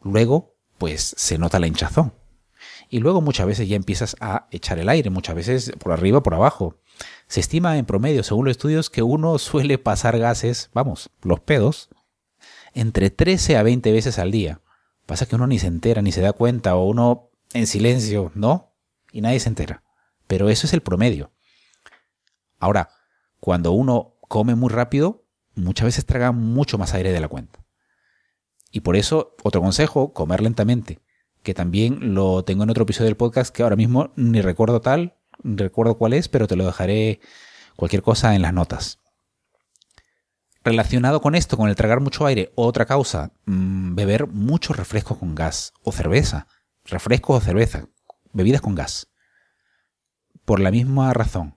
luego 0.00 0.56
pues 0.78 1.14
se 1.18 1.36
nota 1.36 1.58
la 1.58 1.66
hinchazón. 1.66 2.14
Y 2.88 2.98
luego 2.98 3.20
muchas 3.20 3.46
veces 3.46 3.68
ya 3.68 3.76
empiezas 3.76 4.16
a 4.20 4.48
echar 4.50 4.78
el 4.78 4.88
aire, 4.88 5.10
muchas 5.10 5.34
veces 5.34 5.72
por 5.78 5.92
arriba, 5.92 6.22
por 6.22 6.34
abajo. 6.34 6.76
Se 7.28 7.40
estima 7.40 7.78
en 7.78 7.86
promedio, 7.86 8.22
según 8.22 8.46
los 8.46 8.52
estudios, 8.52 8.90
que 8.90 9.02
uno 9.02 9.38
suele 9.38 9.78
pasar 9.78 10.18
gases, 10.18 10.70
vamos, 10.72 11.10
los 11.22 11.40
pedos, 11.40 11.90
entre 12.74 13.10
13 13.10 13.56
a 13.56 13.62
20 13.62 13.92
veces 13.92 14.18
al 14.18 14.30
día. 14.30 14.60
Pasa 15.06 15.26
que 15.26 15.36
uno 15.36 15.46
ni 15.46 15.58
se 15.58 15.66
entera, 15.66 16.02
ni 16.02 16.12
se 16.12 16.20
da 16.20 16.32
cuenta, 16.32 16.76
o 16.76 16.86
uno 16.86 17.29
en 17.52 17.66
silencio, 17.66 18.30
¿no? 18.34 18.74
Y 19.12 19.20
nadie 19.20 19.40
se 19.40 19.48
entera. 19.48 19.82
Pero 20.26 20.48
eso 20.48 20.66
es 20.66 20.72
el 20.72 20.82
promedio. 20.82 21.32
Ahora, 22.58 22.90
cuando 23.40 23.72
uno 23.72 24.16
come 24.20 24.54
muy 24.54 24.68
rápido, 24.68 25.24
muchas 25.54 25.86
veces 25.86 26.06
traga 26.06 26.32
mucho 26.32 26.78
más 26.78 26.94
aire 26.94 27.12
de 27.12 27.20
la 27.20 27.28
cuenta. 27.28 27.64
Y 28.70 28.80
por 28.80 28.96
eso, 28.96 29.34
otro 29.42 29.60
consejo, 29.60 30.12
comer 30.12 30.42
lentamente, 30.42 31.00
que 31.42 31.54
también 31.54 32.14
lo 32.14 32.44
tengo 32.44 32.62
en 32.62 32.70
otro 32.70 32.84
episodio 32.84 33.06
del 33.06 33.16
podcast 33.16 33.54
que 33.54 33.62
ahora 33.62 33.76
mismo 33.76 34.12
ni 34.14 34.40
recuerdo 34.40 34.80
tal, 34.80 35.16
recuerdo 35.42 35.96
cuál 35.98 36.12
es, 36.12 36.28
pero 36.28 36.46
te 36.46 36.56
lo 36.56 36.66
dejaré 36.66 37.20
cualquier 37.76 38.02
cosa 38.02 38.34
en 38.34 38.42
las 38.42 38.52
notas. 38.52 39.00
Relacionado 40.62 41.22
con 41.22 41.34
esto, 41.34 41.56
con 41.56 41.70
el 41.70 41.74
tragar 41.74 42.00
mucho 42.00 42.26
aire, 42.26 42.52
otra 42.54 42.84
causa, 42.84 43.32
mm, 43.46 43.94
beber 43.94 44.26
mucho 44.26 44.74
refresco 44.74 45.18
con 45.18 45.34
gas 45.34 45.72
o 45.82 45.90
cerveza. 45.90 46.46
Refresco 46.90 47.34
o 47.34 47.40
cerveza, 47.40 47.86
bebidas 48.32 48.60
con 48.60 48.74
gas. 48.74 49.08
Por 50.44 50.60
la 50.60 50.70
misma 50.70 51.12
razón, 51.12 51.56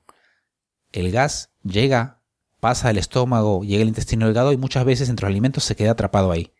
el 0.91 1.11
gas 1.11 1.51
llega, 1.63 2.21
pasa 2.59 2.89
al 2.89 2.97
estómago, 2.97 3.63
llega 3.63 3.81
al 3.81 3.87
intestino 3.87 4.25
delgado 4.25 4.51
y 4.53 4.57
muchas 4.57 4.85
veces 4.85 5.09
entre 5.09 5.25
los 5.25 5.31
alimentos 5.31 5.63
se 5.63 5.75
queda 5.75 5.91
atrapado 5.91 6.31
ahí. 6.31 6.53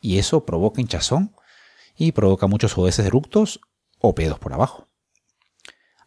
Y 0.00 0.18
eso 0.18 0.44
provoca 0.44 0.80
hinchazón 0.80 1.34
y 1.96 2.12
provoca 2.12 2.46
muchos 2.46 2.76
obeses 2.76 3.06
eructos 3.06 3.60
o 3.98 4.14
pedos 4.14 4.38
por 4.38 4.52
abajo. 4.52 4.88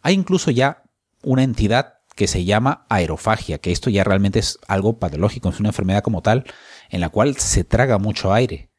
Hay 0.02 0.14
incluso 0.14 0.52
ya 0.52 0.84
una 1.24 1.44
entidad 1.44 2.00
que 2.16 2.28
se 2.28 2.46
llama 2.46 2.86
aerofagia, 2.90 3.58
que 3.58 3.72
esto 3.72 3.90
ya 3.90 4.04
realmente 4.04 4.40
es 4.40 4.60
algo 4.68 5.00
patológico, 5.00 5.50
es 5.50 5.60
una 5.60 5.70
enfermedad 5.70 6.04
como 6.04 6.22
tal, 6.22 6.44
en 6.90 7.02
la 7.02 7.10
cual 7.10 7.38
se 7.38 7.64
traga 7.64 7.98
mucho 7.98 8.34
aire, 8.34 8.70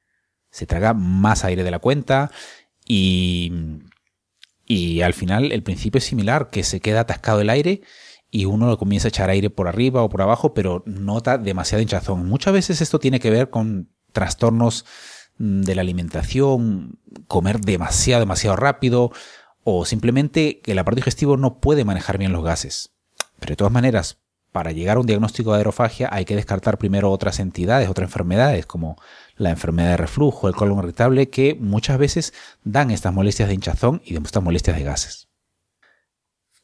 se 0.50 0.67
traga 0.67 0.95
más 0.95 1.45
aire 1.45 1.64
de 1.64 1.71
la 1.71 1.81
cuenta 1.81 2.31
y, 2.87 3.53
y 4.67 5.03
al 5.03 5.14
final 5.14 5.53
el 5.53 5.62
principio 5.62 5.99
es 5.99 6.05
similar, 6.05 6.50
que 6.50 6.62
se 6.62 6.81
queda 6.81 7.00
atascado 7.00 7.41
el 7.41 7.50
aire 7.50 7.83
y 8.31 8.47
uno 8.47 8.67
lo 8.67 8.79
comienza 8.79 9.07
a 9.07 9.11
echar 9.11 9.31
aire 9.31 9.49
por 9.49 9.69
arriba 9.69 10.03
o 10.03 10.09
por 10.09 10.21
abajo, 10.21 10.55
pero 10.55 10.83
nota 10.87 11.38
demasiada 11.38 11.83
hinchazón. 11.83 12.26
Muchas 12.26 12.53
veces 12.53 12.81
esto 12.81 12.99
tiene 12.99 13.21
que 13.21 13.31
ver 13.31 13.49
con 13.49 13.91
trastornos 14.12 14.85
mm, 15.38 15.61
de 15.62 15.75
la 15.76 15.83
alimentación, 15.83 16.99
comer 17.29 17.61
demasiado, 17.61 18.21
demasiado 18.21 18.57
rápido, 18.57 19.12
o 19.62 19.85
simplemente 19.85 20.61
que 20.61 20.73
el 20.73 20.79
aparato 20.79 20.97
digestivo 20.97 21.37
no 21.37 21.61
puede 21.61 21.85
manejar 21.85 22.19
bien 22.19 22.33
los 22.33 22.43
gases. 22.43 22.95
Pero 23.38 23.53
de 23.53 23.57
todas 23.57 23.73
maneras, 23.73 24.19
para 24.50 24.73
llegar 24.73 24.97
a 24.97 25.00
un 25.00 25.07
diagnóstico 25.07 25.53
de 25.53 25.59
aerofagia 25.59 26.09
hay 26.12 26.25
que 26.25 26.37
descartar 26.37 26.79
primero 26.79 27.11
otras 27.11 27.41
entidades, 27.41 27.88
otras 27.88 28.09
enfermedades, 28.09 28.67
como 28.67 28.97
la 29.37 29.50
enfermedad 29.50 29.91
de 29.91 29.97
reflujo, 29.97 30.49
el 30.49 30.55
colon 30.55 30.79
irritable, 30.79 31.31
que 31.31 31.55
muchas 31.55 31.99
veces 31.99 32.33
dan 32.62 32.91
estas 32.91 33.12
molestias 33.12 33.49
de 33.49 33.55
hinchazón 33.55 34.03
y 34.05 34.17
estas 34.17 34.43
molestias 34.43 34.76
de 34.76 34.85
gases. 34.85 35.29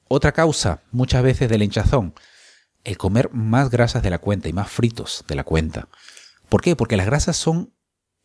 Otra 0.09 0.33
causa, 0.33 0.83
muchas 0.91 1.23
veces, 1.23 1.49
del 1.49 1.62
hinchazón, 1.62 2.15
el 2.85 2.97
comer 2.97 3.31
más 3.33 3.71
grasas 3.71 4.03
de 4.03 4.11
la 4.11 4.19
cuenta 4.19 4.49
y 4.49 4.53
más 4.53 4.71
fritos 4.71 5.25
de 5.29 5.35
la 5.35 5.45
cuenta. 5.45 5.89
¿Por 6.49 6.62
qué? 6.62 6.77
Porque 6.77 6.97
las 6.97 7.07
grasas 7.07 7.37
son 7.37 7.73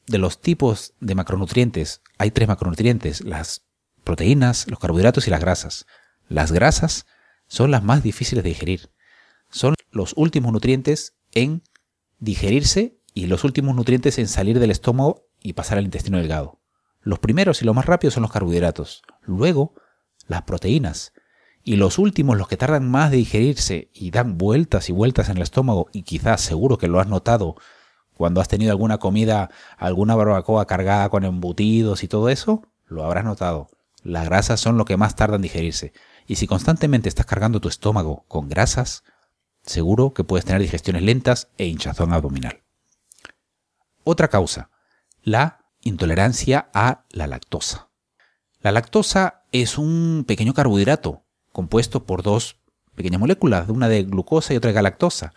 de 0.07 0.17
los 0.17 0.41
tipos 0.41 0.93
de 0.99 1.15
macronutrientes. 1.15 2.01
Hay 2.17 2.31
tres 2.31 2.47
macronutrientes, 2.47 3.21
las 3.21 3.65
proteínas, 4.03 4.67
los 4.67 4.79
carbohidratos 4.79 5.27
y 5.27 5.31
las 5.31 5.41
grasas. 5.41 5.85
Las 6.27 6.51
grasas 6.51 7.05
son 7.47 7.71
las 7.71 7.83
más 7.83 8.03
difíciles 8.03 8.43
de 8.43 8.49
digerir. 8.49 8.91
Son 9.49 9.75
los 9.91 10.13
últimos 10.15 10.51
nutrientes 10.51 11.15
en 11.33 11.63
digerirse 12.19 12.97
y 13.15 13.27
los 13.27 13.45
últimos 13.45 13.75
nutrientes 13.75 14.19
en 14.19 14.27
salir 14.27 14.59
del 14.59 14.69
estómago 14.69 15.29
y 15.41 15.53
pasar 15.53 15.77
al 15.77 15.85
intestino 15.85 16.17
delgado. 16.17 16.59
Los 17.01 17.19
primeros 17.19 17.61
y 17.61 17.65
los 17.65 17.73
más 17.73 17.85
rápidos 17.85 18.13
son 18.13 18.23
los 18.23 18.31
carbohidratos. 18.31 19.03
Luego, 19.21 19.73
las 20.27 20.41
proteínas. 20.41 21.13
Y 21.63 21.77
los 21.77 21.97
últimos, 21.97 22.37
los 22.37 22.49
que 22.49 22.57
tardan 22.57 22.91
más 22.91 23.11
de 23.11 23.17
digerirse 23.17 23.89
y 23.93 24.11
dan 24.11 24.37
vueltas 24.37 24.89
y 24.89 24.91
vueltas 24.91 25.29
en 25.29 25.37
el 25.37 25.43
estómago, 25.43 25.87
y 25.93 26.03
quizás 26.03 26.41
seguro 26.41 26.77
que 26.77 26.89
lo 26.89 26.99
has 26.99 27.07
notado 27.07 27.55
cuando 28.15 28.41
has 28.41 28.49
tenido 28.49 28.71
alguna 28.71 28.97
comida, 28.97 29.49
alguna 29.77 30.15
barbacoa 30.15 30.67
cargada 30.67 31.07
con 31.09 31.23
embutidos 31.23 32.03
y 32.03 32.09
todo 32.09 32.27
eso, 32.27 32.63
lo 32.85 33.05
habrás 33.05 33.23
notado. 33.23 33.69
Las 34.03 34.25
grasas 34.25 34.59
son 34.59 34.77
lo 34.77 34.83
que 34.83 34.97
más 34.97 35.15
tardan 35.15 35.37
en 35.37 35.43
digerirse. 35.43 35.93
Y 36.27 36.35
si 36.35 36.47
constantemente 36.47 37.07
estás 37.07 37.25
cargando 37.25 37.61
tu 37.61 37.69
estómago 37.69 38.25
con 38.27 38.49
grasas, 38.49 39.03
seguro 39.63 40.13
que 40.13 40.25
puedes 40.25 40.45
tener 40.45 40.61
digestiones 40.61 41.01
lentas 41.01 41.47
e 41.57 41.65
hinchazón 41.65 42.11
abdominal. 42.11 42.64
Otra 44.07 44.27
causa, 44.27 44.69
la 45.23 45.65
intolerancia 45.81 46.69
a 46.75 47.05
la 47.09 47.25
lactosa. 47.25 47.89
La 48.61 48.71
lactosa 48.71 49.45
es 49.51 49.79
un 49.79 50.25
pequeño 50.27 50.53
carbohidrato 50.53 51.23
compuesto 51.51 52.05
por 52.05 52.21
dos 52.21 52.61
pequeñas 52.93 53.19
moléculas, 53.19 53.67
una 53.67 53.89
de 53.89 54.03
glucosa 54.03 54.53
y 54.53 54.57
otra 54.57 54.69
de 54.69 54.75
galactosa. 54.75 55.33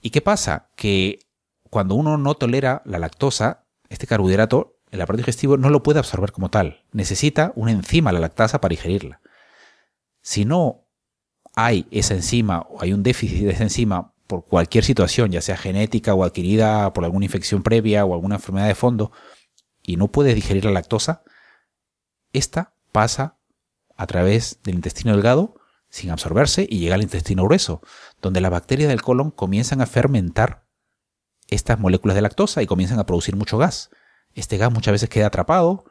¿Y 0.00 0.10
qué 0.10 0.20
pasa? 0.20 0.70
Que 0.76 1.18
cuando 1.68 1.96
uno 1.96 2.16
no 2.16 2.36
tolera 2.36 2.80
la 2.84 3.00
lactosa, 3.00 3.66
este 3.88 4.06
carbohidrato, 4.06 4.78
el 4.92 5.00
aparato 5.00 5.22
digestivo 5.22 5.56
no 5.56 5.68
lo 5.68 5.82
puede 5.82 5.98
absorber 5.98 6.30
como 6.30 6.48
tal. 6.48 6.84
Necesita 6.92 7.52
una 7.56 7.72
enzima, 7.72 8.12
la 8.12 8.20
lactasa, 8.20 8.60
para 8.60 8.70
digerirla. 8.70 9.20
Si 10.22 10.44
no 10.44 10.86
hay 11.56 11.88
esa 11.90 12.14
enzima 12.14 12.60
o 12.70 12.82
hay 12.82 12.92
un 12.92 13.02
déficit 13.02 13.46
de 13.46 13.50
esa 13.50 13.64
enzima 13.64 14.12
por 14.26 14.44
cualquier 14.44 14.84
situación, 14.84 15.30
ya 15.30 15.40
sea 15.40 15.56
genética 15.56 16.14
o 16.14 16.24
adquirida 16.24 16.92
por 16.92 17.04
alguna 17.04 17.26
infección 17.26 17.62
previa 17.62 18.04
o 18.04 18.14
alguna 18.14 18.36
enfermedad 18.36 18.66
de 18.66 18.74
fondo, 18.74 19.12
y 19.82 19.96
no 19.96 20.08
puede 20.08 20.34
digerir 20.34 20.64
la 20.64 20.72
lactosa, 20.72 21.22
esta 22.32 22.74
pasa 22.92 23.38
a 23.96 24.06
través 24.06 24.58
del 24.64 24.74
intestino 24.74 25.12
delgado 25.12 25.54
sin 25.88 26.10
absorberse 26.10 26.66
y 26.68 26.80
llega 26.80 26.96
al 26.96 27.02
intestino 27.02 27.44
grueso, 27.44 27.80
donde 28.20 28.40
las 28.40 28.50
bacterias 28.50 28.88
del 28.88 29.02
colon 29.02 29.30
comienzan 29.30 29.80
a 29.80 29.86
fermentar 29.86 30.66
estas 31.48 31.78
moléculas 31.78 32.16
de 32.16 32.22
lactosa 32.22 32.62
y 32.62 32.66
comienzan 32.66 32.98
a 32.98 33.06
producir 33.06 33.36
mucho 33.36 33.56
gas. 33.58 33.90
Este 34.34 34.58
gas 34.58 34.72
muchas 34.72 34.92
veces 34.92 35.08
queda 35.08 35.28
atrapado, 35.28 35.84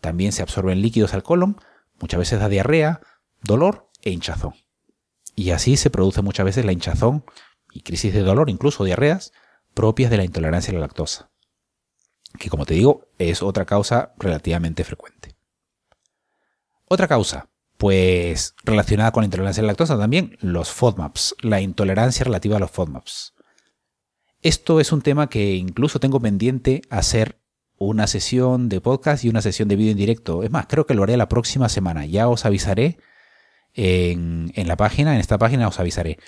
también 0.00 0.32
se 0.32 0.42
absorben 0.42 0.80
líquidos 0.80 1.14
al 1.14 1.22
colon, 1.22 1.60
muchas 2.00 2.18
veces 2.18 2.40
da 2.40 2.48
diarrea, 2.48 3.00
dolor 3.42 3.90
e 4.00 4.10
hinchazón. 4.10 4.54
Y 5.34 5.50
así 5.50 5.76
se 5.76 5.90
produce 5.90 6.22
muchas 6.22 6.44
veces 6.44 6.64
la 6.64 6.72
hinchazón 6.72 7.24
y 7.72 7.82
crisis 7.82 8.12
de 8.12 8.22
dolor, 8.22 8.50
incluso 8.50 8.84
diarreas, 8.84 9.32
propias 9.74 10.10
de 10.10 10.18
la 10.18 10.24
intolerancia 10.24 10.70
a 10.70 10.74
la 10.74 10.80
lactosa, 10.80 11.30
que 12.38 12.50
como 12.50 12.66
te 12.66 12.74
digo 12.74 13.08
es 13.18 13.42
otra 13.42 13.64
causa 13.64 14.14
relativamente 14.18 14.84
frecuente. 14.84 15.36
Otra 16.86 17.08
causa, 17.08 17.48
pues 17.78 18.54
relacionada 18.64 19.12
con 19.12 19.22
la 19.22 19.26
intolerancia 19.26 19.62
a 19.62 19.64
la 19.64 19.72
lactosa 19.72 19.98
también, 19.98 20.36
los 20.40 20.70
FODMAPs, 20.70 21.36
la 21.40 21.60
intolerancia 21.60 22.24
relativa 22.24 22.56
a 22.56 22.60
los 22.60 22.70
FODMAPs. 22.70 23.34
Esto 24.42 24.80
es 24.80 24.92
un 24.92 25.02
tema 25.02 25.28
que 25.28 25.54
incluso 25.54 26.00
tengo 26.00 26.20
pendiente 26.20 26.82
hacer 26.90 27.40
una 27.78 28.06
sesión 28.06 28.68
de 28.68 28.80
podcast 28.80 29.24
y 29.24 29.28
una 29.28 29.42
sesión 29.42 29.68
de 29.68 29.76
vídeo 29.76 29.92
en 29.92 29.98
directo. 29.98 30.42
Es 30.42 30.50
más, 30.50 30.66
creo 30.66 30.86
que 30.86 30.94
lo 30.94 31.02
haré 31.02 31.16
la 31.16 31.28
próxima 31.28 31.68
semana. 31.68 32.06
Ya 32.06 32.28
os 32.28 32.44
avisaré 32.44 32.98
en, 33.74 34.52
en 34.54 34.68
la 34.68 34.76
página, 34.76 35.14
en 35.14 35.20
esta 35.20 35.38
página 35.38 35.68
os 35.68 35.80
avisaré. 35.80 36.18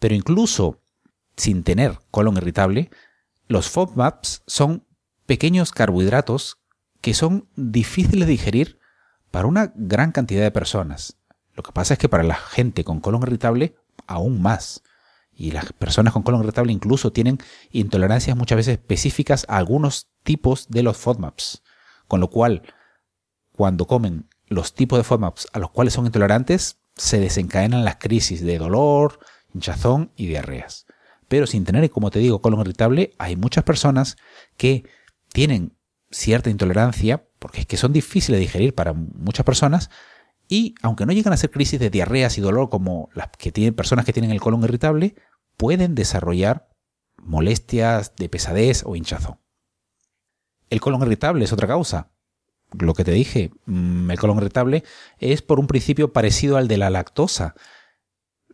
Pero 0.00 0.16
incluso 0.16 0.80
sin 1.36 1.62
tener 1.62 2.00
colon 2.10 2.36
irritable, 2.36 2.90
los 3.46 3.70
FODMAPs 3.70 4.42
son 4.46 4.84
pequeños 5.26 5.70
carbohidratos 5.70 6.58
que 7.00 7.14
son 7.14 7.48
difíciles 7.54 8.26
de 8.26 8.32
digerir 8.32 8.78
para 9.30 9.46
una 9.46 9.72
gran 9.76 10.10
cantidad 10.10 10.42
de 10.42 10.50
personas. 10.50 11.16
Lo 11.54 11.62
que 11.62 11.72
pasa 11.72 11.94
es 11.94 11.98
que 11.98 12.08
para 12.08 12.24
la 12.24 12.34
gente 12.34 12.84
con 12.84 13.00
colon 13.00 13.22
irritable, 13.22 13.76
aún 14.06 14.42
más 14.42 14.82
y 15.32 15.52
las 15.52 15.72
personas 15.72 16.12
con 16.12 16.22
colon 16.22 16.42
irritable 16.42 16.72
incluso 16.72 17.12
tienen 17.12 17.38
intolerancias 17.70 18.36
muchas 18.36 18.56
veces 18.56 18.78
específicas 18.78 19.46
a 19.48 19.56
algunos 19.56 20.08
tipos 20.22 20.68
de 20.68 20.82
los 20.82 20.96
FODMAPs. 20.98 21.62
Con 22.08 22.20
lo 22.20 22.28
cual, 22.28 22.62
cuando 23.52 23.86
comen 23.86 24.28
los 24.48 24.74
tipos 24.74 24.98
de 24.98 25.04
FODMAPs 25.04 25.48
a 25.52 25.58
los 25.58 25.70
cuales 25.70 25.94
son 25.94 26.06
intolerantes, 26.06 26.78
se 26.96 27.20
desencadenan 27.20 27.84
las 27.84 27.96
crisis 27.96 28.42
de 28.42 28.58
dolor, 28.58 29.20
hinchazón 29.54 30.12
y 30.16 30.26
diarreas. 30.26 30.86
Pero 31.28 31.46
sin 31.46 31.64
tener, 31.64 31.88
como 31.90 32.10
te 32.10 32.18
digo, 32.18 32.40
colon 32.40 32.60
irritable, 32.60 33.14
hay 33.18 33.36
muchas 33.36 33.64
personas 33.64 34.16
que 34.56 34.84
tienen 35.32 35.76
cierta 36.10 36.50
intolerancia, 36.50 37.24
porque 37.38 37.60
es 37.60 37.66
que 37.66 37.76
son 37.76 37.92
difíciles 37.92 38.38
de 38.38 38.40
digerir 38.40 38.74
para 38.74 38.92
muchas 38.92 39.46
personas, 39.46 39.90
y 40.48 40.74
aunque 40.82 41.06
no 41.06 41.12
llegan 41.12 41.32
a 41.32 41.36
ser 41.36 41.52
crisis 41.52 41.78
de 41.78 41.90
diarreas 41.90 42.36
y 42.36 42.40
dolor 42.40 42.68
como 42.68 43.08
las 43.14 43.28
que 43.38 43.52
tienen 43.52 43.74
personas 43.74 44.04
que 44.04 44.12
tienen 44.12 44.32
el 44.32 44.40
colon 44.40 44.64
irritable, 44.64 45.14
pueden 45.56 45.94
desarrollar 45.94 46.68
molestias 47.18 48.16
de 48.16 48.28
pesadez 48.28 48.82
o 48.84 48.96
hinchazón. 48.96 49.38
El 50.68 50.80
colon 50.80 51.02
irritable 51.02 51.44
es 51.44 51.52
otra 51.52 51.68
causa. 51.68 52.10
Lo 52.78 52.94
que 52.94 53.04
te 53.04 53.12
dije, 53.12 53.52
mm, 53.66 54.10
el 54.10 54.18
colon 54.18 54.38
irritable 54.38 54.82
es 55.18 55.42
por 55.42 55.60
un 55.60 55.68
principio 55.68 56.12
parecido 56.12 56.56
al 56.56 56.66
de 56.66 56.78
la 56.78 56.90
lactosa. 56.90 57.54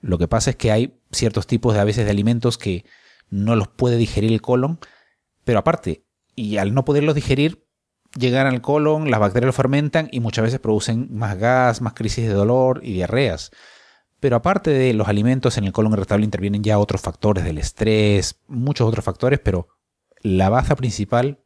Lo 0.06 0.18
que 0.18 0.28
pasa 0.28 0.50
es 0.50 0.56
que 0.56 0.70
hay 0.70 1.00
ciertos 1.10 1.48
tipos 1.48 1.74
de 1.74 1.80
a 1.80 1.84
veces 1.84 2.04
de 2.04 2.12
alimentos 2.12 2.58
que 2.58 2.84
no 3.28 3.56
los 3.56 3.66
puede 3.66 3.96
digerir 3.96 4.32
el 4.32 4.40
colon, 4.40 4.78
pero 5.44 5.58
aparte, 5.58 6.04
y 6.36 6.58
al 6.58 6.74
no 6.74 6.84
poderlos 6.84 7.16
digerir, 7.16 7.66
llegan 8.16 8.46
al 8.46 8.60
colon, 8.60 9.10
las 9.10 9.18
bacterias 9.18 9.48
lo 9.48 9.52
fermentan 9.52 10.08
y 10.12 10.20
muchas 10.20 10.44
veces 10.44 10.60
producen 10.60 11.08
más 11.10 11.36
gas, 11.38 11.80
más 11.80 11.94
crisis 11.94 12.28
de 12.28 12.34
dolor 12.34 12.80
y 12.84 12.92
diarreas. 12.92 13.50
Pero 14.20 14.36
aparte 14.36 14.70
de 14.70 14.94
los 14.94 15.08
alimentos, 15.08 15.58
en 15.58 15.64
el 15.64 15.72
colon 15.72 15.92
irritable 15.92 16.24
intervienen 16.24 16.62
ya 16.62 16.78
otros 16.78 17.00
factores 17.00 17.44
del 17.44 17.58
estrés, 17.58 18.40
muchos 18.46 18.86
otros 18.86 19.04
factores, 19.04 19.40
pero 19.40 19.68
la 20.22 20.48
baza 20.50 20.76
principal, 20.76 21.40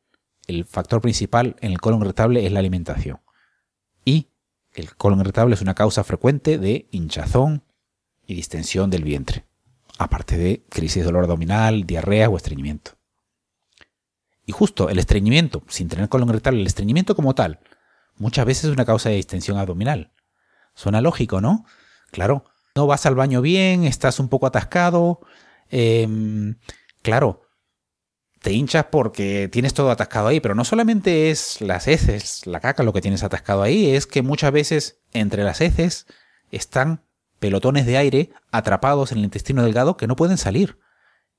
el 0.47 0.67
factor 0.67 1.01
principal 1.01 1.57
en 1.61 1.73
el 1.73 1.81
colon 1.81 2.03
irritable 2.03 2.45
es 2.45 2.53
la 2.53 2.59
alimentación. 2.59 3.21
Y 4.05 4.29
el 4.75 4.95
colon 4.97 5.21
irritable 5.21 5.55
es 5.55 5.63
una 5.63 5.75
causa 5.75 6.05
frecuente 6.05 6.59
de 6.59 6.89
hinchazón 6.91 7.65
y 8.31 8.35
distensión 8.35 8.91
del 8.91 9.03
vientre, 9.03 9.45
aparte 9.99 10.39
de 10.39 10.65
crisis 10.69 11.03
de 11.03 11.07
dolor 11.07 11.25
abdominal, 11.25 11.85
diarrea 11.85 12.29
o 12.29 12.37
estreñimiento. 12.37 12.93
Y 14.47 14.53
justo 14.53 14.89
el 14.89 15.01
estreñimiento, 15.01 15.65
sin 15.69 15.89
tener 15.89 16.09
colon 16.09 16.29
irritable, 16.29 16.61
el 16.61 16.67
estreñimiento 16.69 17.17
como 17.17 17.35
tal, 17.35 17.59
muchas 18.17 18.47
veces 18.47 18.67
es 18.67 18.71
una 18.71 18.85
causa 18.85 19.09
de 19.09 19.17
distensión 19.17 19.59
abdominal. 19.59 20.13
Suena 20.75 21.01
lógico, 21.01 21.41
¿no? 21.41 21.67
Claro, 22.13 22.45
no 22.77 22.87
vas 22.87 23.05
al 23.05 23.17
baño 23.17 23.43
bien, 23.43 23.83
estás 23.83 24.21
un 24.21 24.29
poco 24.29 24.47
atascado. 24.47 25.23
Em, 25.69 26.55
claro, 27.03 27.43
te 28.43 28.53
hinchas 28.53 28.87
porque 28.93 29.49
tienes 29.49 29.75
todo 29.75 29.91
atascado 29.91 30.29
ahí, 30.29 30.39
pero 30.39 30.55
no 30.55 30.65
solamente 30.65 31.31
es 31.31 31.61
las 31.61 31.89
heces, 31.89 32.47
la 32.47 32.61
caca 32.61 32.85
lo 32.85 32.93
que 32.93 33.01
tienes 33.01 33.25
atascado 33.25 33.63
ahí, 33.63 33.91
es 33.91 34.07
que 34.07 34.23
muchas 34.23 34.53
veces 34.53 35.01
entre 35.13 35.43
las 35.43 35.61
heces 35.61 36.07
están 36.53 37.10
pelotones 37.41 37.87
de 37.87 37.97
aire 37.97 38.31
atrapados 38.53 39.11
en 39.11 39.19
el 39.19 39.25
intestino 39.25 39.65
delgado 39.65 39.97
que 39.97 40.07
no 40.07 40.15
pueden 40.15 40.39
salir. 40.39 40.79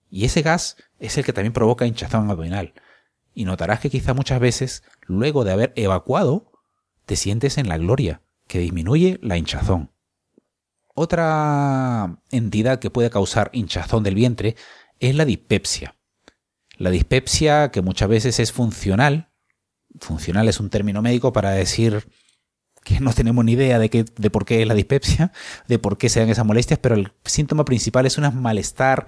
Y 0.09 0.25
ese 0.25 0.41
gas 0.41 0.75
es 0.99 1.17
el 1.17 1.23
que 1.23 1.31
también 1.31 1.53
provoca 1.53 1.85
hinchazón 1.85 2.29
abdominal 2.29 2.73
y 3.33 3.45
notarás 3.45 3.79
que 3.79 3.89
quizá 3.89 4.13
muchas 4.13 4.39
veces, 4.39 4.83
luego 5.01 5.43
de 5.43 5.51
haber 5.51 5.73
evacuado, 5.75 6.51
te 7.05 7.15
sientes 7.15 7.57
en 7.57 7.69
la 7.69 7.77
gloria, 7.77 8.21
que 8.47 8.59
disminuye 8.59 9.19
la 9.21 9.37
hinchazón. 9.37 9.91
Otra 10.93 12.19
entidad 12.31 12.79
que 12.79 12.89
puede 12.89 13.09
causar 13.09 13.49
hinchazón 13.53 14.03
del 14.03 14.15
vientre 14.15 14.55
es 14.99 15.15
la 15.15 15.25
dispepsia. 15.25 15.95
La 16.77 16.89
dispepsia, 16.89 17.71
que 17.71 17.81
muchas 17.81 18.09
veces 18.09 18.39
es 18.39 18.51
funcional, 18.51 19.29
funcional 19.99 20.47
es 20.47 20.59
un 20.59 20.69
término 20.69 21.01
médico 21.01 21.31
para 21.31 21.51
decir 21.51 22.07
que 22.83 22.99
no 22.99 23.13
tenemos 23.13 23.45
ni 23.45 23.53
idea 23.53 23.79
de, 23.79 23.89
qué, 23.89 24.05
de 24.15 24.29
por 24.29 24.45
qué 24.45 24.61
es 24.61 24.67
la 24.67 24.73
dispepsia, 24.73 25.31
de 25.67 25.79
por 25.79 25.97
qué 25.97 26.09
se 26.09 26.19
dan 26.19 26.29
esas 26.29 26.45
molestias, 26.45 26.79
pero 26.79 26.95
el 26.95 27.13
síntoma 27.25 27.65
principal 27.65 28.05
es 28.05 28.17
un 28.17 28.41
malestar 28.41 29.07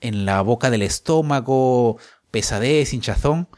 en 0.00 0.26
la 0.26 0.42
boca 0.42 0.70
del 0.70 0.82
estómago, 0.82 1.98
pesadez, 2.30 2.92
hinchazón. 2.92 3.48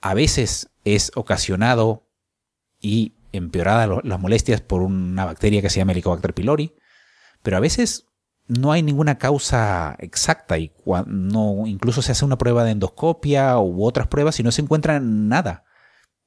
A 0.00 0.14
veces 0.14 0.70
es 0.84 1.12
ocasionado 1.14 2.06
y 2.80 3.14
empeorada 3.32 4.00
las 4.02 4.20
molestias 4.20 4.60
por 4.60 4.82
una 4.82 5.24
bacteria 5.24 5.62
que 5.62 5.70
se 5.70 5.78
llama 5.78 5.92
Helicobacter 5.92 6.34
pylori, 6.34 6.74
pero 7.42 7.56
a 7.56 7.60
veces 7.60 8.06
no 8.48 8.72
hay 8.72 8.82
ninguna 8.82 9.18
causa 9.18 9.96
exacta 9.98 10.58
y 10.58 10.72
no, 11.06 11.66
incluso 11.66 12.02
se 12.02 12.12
hace 12.12 12.24
una 12.24 12.38
prueba 12.38 12.64
de 12.64 12.72
endoscopia 12.72 13.58
u 13.58 13.84
otras 13.84 14.06
pruebas 14.06 14.38
y 14.38 14.42
no 14.42 14.52
se 14.52 14.62
encuentra 14.62 15.00
nada. 15.00 15.64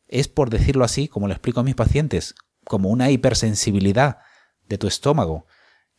Es 0.09 0.27
por 0.27 0.49
decirlo 0.49 0.83
así, 0.83 1.07
como 1.07 1.27
lo 1.27 1.33
explico 1.33 1.61
a 1.61 1.63
mis 1.63 1.75
pacientes, 1.75 2.35
como 2.65 2.89
una 2.89 3.09
hipersensibilidad 3.09 4.17
de 4.67 4.77
tu 4.77 4.87
estómago 4.87 5.45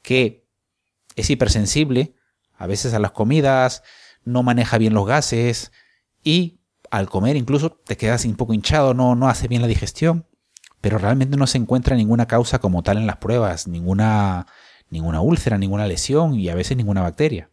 que 0.02 0.46
es 1.16 1.30
hipersensible 1.30 2.14
a 2.56 2.66
veces 2.66 2.92
a 2.92 2.98
las 2.98 3.12
comidas, 3.12 3.82
no 4.24 4.42
maneja 4.42 4.76
bien 4.76 4.92
los 4.92 5.06
gases 5.06 5.72
y 6.22 6.60
al 6.90 7.08
comer 7.08 7.36
incluso 7.36 7.70
te 7.70 7.96
quedas 7.96 8.24
un 8.24 8.36
poco 8.36 8.52
hinchado, 8.52 8.92
no, 8.92 9.14
no 9.14 9.28
hace 9.28 9.48
bien 9.48 9.62
la 9.62 9.68
digestión, 9.68 10.26
pero 10.80 10.98
realmente 10.98 11.36
no 11.36 11.46
se 11.46 11.58
encuentra 11.58 11.96
ninguna 11.96 12.26
causa 12.26 12.58
como 12.58 12.82
tal 12.82 12.98
en 12.98 13.06
las 13.06 13.16
pruebas, 13.16 13.66
ninguna 13.66 14.46
ninguna 14.90 15.20
úlcera, 15.20 15.56
ninguna 15.56 15.86
lesión 15.86 16.34
y 16.34 16.48
a 16.48 16.54
veces 16.54 16.76
ninguna 16.76 17.02
bacteria. 17.02 17.50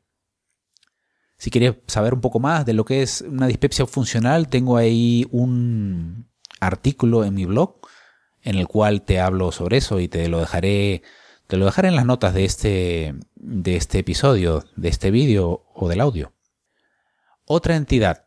Si 1.38 1.52
quieres 1.52 1.76
saber 1.86 2.16
un 2.16 2.22
poco 2.22 2.40
más 2.40 2.66
de 2.66 2.74
lo 2.74 2.84
que 2.84 3.04
es 3.04 3.22
una 3.22 3.46
dispepsia 3.46 3.86
funcional, 3.86 4.48
tengo 4.50 4.76
ahí 4.76 5.28
un 5.32 6.28
artículo 6.60 7.24
en 7.24 7.34
mi 7.34 7.46
blog 7.46 7.78
en 8.44 8.56
el 8.56 8.68
cual 8.68 9.02
te 9.02 9.20
hablo 9.20 9.52
sobre 9.52 9.78
eso 9.78 10.00
y 10.00 10.08
te 10.08 10.28
lo 10.30 10.40
dejaré 10.40 11.04
te 11.48 11.58
lo 11.58 11.66
dejaré 11.66 11.88
en 11.88 11.96
las 11.96 12.06
notas 12.06 12.34
de 12.34 12.46
este 12.46 13.16
de 13.36 13.76
este 13.76 14.00
episodio, 14.00 14.66
de 14.76 14.90
este 14.90 15.12
vídeo 15.12 15.66
o 15.74 15.88
del 15.88 16.02
audio. 16.02 16.34
Otra 17.46 17.76
entidad 17.76 18.26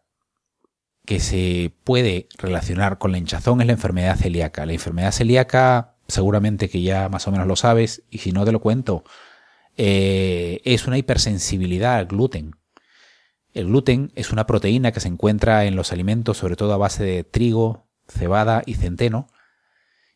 que 1.05 1.21
se 1.21 1.75
puede 1.85 2.29
relacionar 2.39 2.99
con 2.99 3.13
la 3.13 3.19
hinchazón 3.19 3.61
es 3.61 3.67
la 3.67 3.73
enfermedad 3.73 4.17
celíaca. 4.17 4.65
La 4.65 4.73
enfermedad 4.73 5.13
celíaca 5.13 5.97
seguramente 6.11 6.69
que 6.69 6.83
ya 6.83 7.09
más 7.09 7.27
o 7.27 7.33
menos 7.33 7.47
lo 7.47 7.57
sabes, 7.57 8.03
y 8.11 8.19
si 8.19 8.33
no 8.33 8.45
te 8.45 8.53
lo 8.53 8.61
cuento, 8.61 9.05
eh, 9.77 10.61
es 10.65 10.87
una 10.87 10.99
hipersensibilidad 10.99 11.97
al 11.97 12.07
gluten. 12.07 12.57
El 13.53 13.67
gluten 13.67 14.13
es 14.15 14.31
una 14.33 14.47
proteína 14.47 14.93
que 14.93 15.01
se 15.01 15.09
encuentra 15.09 15.65
en 15.65 15.77
los 15.77 15.93
alimentos, 15.93 16.37
sobre 16.37 16.57
todo 16.57 16.73
a 16.73 16.79
base 16.79 17.03
de 17.05 17.25
trigo, 17.25 17.89
cebada 18.11 18.63
y 18.67 18.75
centeno. 18.75 19.29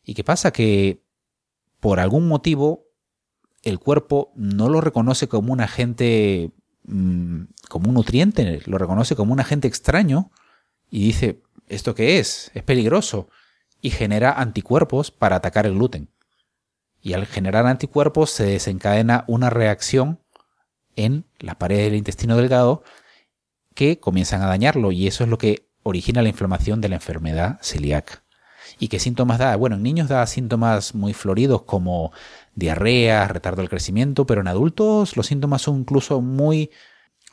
¿Y 0.04 0.14
qué 0.14 0.24
pasa? 0.24 0.52
Que 0.52 1.02
por 1.80 2.00
algún 2.00 2.28
motivo 2.28 2.86
el 3.62 3.78
cuerpo 3.78 4.32
no 4.36 4.68
lo 4.68 4.80
reconoce 4.80 5.28
como 5.28 5.52
un 5.52 5.60
agente, 5.60 6.50
mm, 6.84 7.42
como 7.68 7.88
un 7.88 7.94
nutriente, 7.94 8.60
lo 8.66 8.78
reconoce 8.78 9.16
como 9.16 9.32
un 9.32 9.40
agente 9.40 9.68
extraño 9.68 10.30
y 10.90 11.06
dice, 11.06 11.42
¿esto 11.66 11.94
qué 11.94 12.18
es? 12.18 12.50
Es 12.54 12.62
peligroso 12.62 13.28
y 13.80 13.90
genera 13.90 14.32
anticuerpos 14.32 15.10
para 15.10 15.36
atacar 15.36 15.66
el 15.66 15.74
gluten. 15.74 16.08
Y 17.00 17.14
al 17.14 17.26
generar 17.26 17.66
anticuerpos 17.66 18.30
se 18.30 18.44
desencadena 18.44 19.24
una 19.26 19.50
reacción 19.50 20.20
en 20.96 21.24
la 21.38 21.58
pared 21.58 21.78
del 21.78 21.96
intestino 21.96 22.36
delgado 22.36 22.82
que 23.74 23.98
comienzan 23.98 24.42
a 24.42 24.46
dañarlo 24.46 24.92
y 24.92 25.06
eso 25.06 25.24
es 25.24 25.30
lo 25.30 25.38
que 25.38 25.66
origina 25.84 26.22
la 26.22 26.30
inflamación 26.30 26.80
de 26.80 26.88
la 26.88 26.96
enfermedad 26.96 27.58
celíaca. 27.62 28.24
¿Y 28.78 28.88
qué 28.88 28.98
síntomas 28.98 29.38
da? 29.38 29.54
Bueno, 29.54 29.76
en 29.76 29.82
niños 29.84 30.08
da 30.08 30.26
síntomas 30.26 30.94
muy 30.94 31.12
floridos 31.12 31.62
como 31.62 32.12
diarrea, 32.56 33.28
retardo 33.28 33.60
del 33.60 33.70
crecimiento, 33.70 34.26
pero 34.26 34.40
en 34.40 34.48
adultos 34.48 35.16
los 35.16 35.26
síntomas 35.26 35.62
son 35.62 35.80
incluso 35.80 36.20
muy 36.20 36.70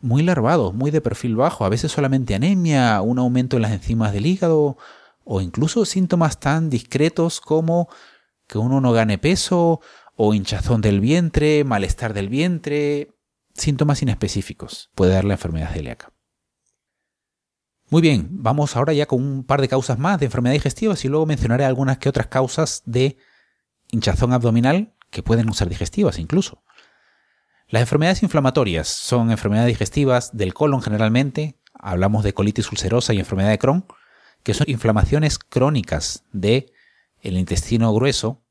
muy 0.01 0.23
larvados, 0.23 0.73
muy 0.73 0.89
de 0.91 0.99
perfil 0.99 1.35
bajo, 1.35 1.63
a 1.63 1.69
veces 1.69 1.91
solamente 1.91 2.33
anemia, 2.33 3.01
un 3.01 3.19
aumento 3.19 3.55
en 3.55 3.61
las 3.61 3.71
enzimas 3.71 4.13
del 4.13 4.25
hígado, 4.25 4.77
o 5.23 5.41
incluso 5.41 5.85
síntomas 5.85 6.39
tan 6.39 6.71
discretos 6.71 7.39
como 7.39 7.87
que 8.47 8.57
uno 8.57 8.81
no 8.81 8.91
gane 8.93 9.19
peso 9.19 9.79
o 10.15 10.33
hinchazón 10.33 10.81
del 10.81 10.99
vientre, 10.99 11.63
malestar 11.63 12.13
del 12.13 12.29
vientre, 12.29 13.11
síntomas 13.53 14.01
inespecíficos 14.01 14.89
puede 14.95 15.13
dar 15.13 15.25
la 15.25 15.35
enfermedad 15.35 15.71
celíaca. 15.71 16.11
Muy 17.91 18.01
bien, 18.01 18.29
vamos 18.31 18.77
ahora 18.77 18.93
ya 18.93 19.05
con 19.05 19.21
un 19.21 19.43
par 19.43 19.59
de 19.59 19.67
causas 19.67 19.99
más 19.99 20.17
de 20.17 20.27
enfermedad 20.27 20.53
digestiva 20.53 20.95
y 21.03 21.07
luego 21.09 21.25
mencionaré 21.25 21.65
algunas 21.65 21.97
que 21.97 22.07
otras 22.07 22.27
causas 22.27 22.83
de 22.85 23.17
hinchazón 23.89 24.31
abdominal 24.31 24.93
que 25.09 25.23
pueden 25.23 25.51
ser 25.51 25.67
digestivas 25.67 26.17
incluso. 26.17 26.63
Las 27.67 27.81
enfermedades 27.81 28.23
inflamatorias 28.23 28.87
son 28.87 29.29
enfermedades 29.29 29.67
digestivas 29.67 30.37
del 30.37 30.53
colon 30.53 30.81
generalmente, 30.81 31.59
hablamos 31.73 32.23
de 32.23 32.33
colitis 32.33 32.71
ulcerosa 32.71 33.13
y 33.13 33.19
enfermedad 33.19 33.49
de 33.49 33.59
Crohn, 33.59 33.85
que 34.41 34.53
son 34.53 34.69
inflamaciones 34.69 35.37
crónicas 35.37 36.23
de 36.31 36.71
el 37.19 37.37
intestino 37.37 37.93
grueso 37.93 38.41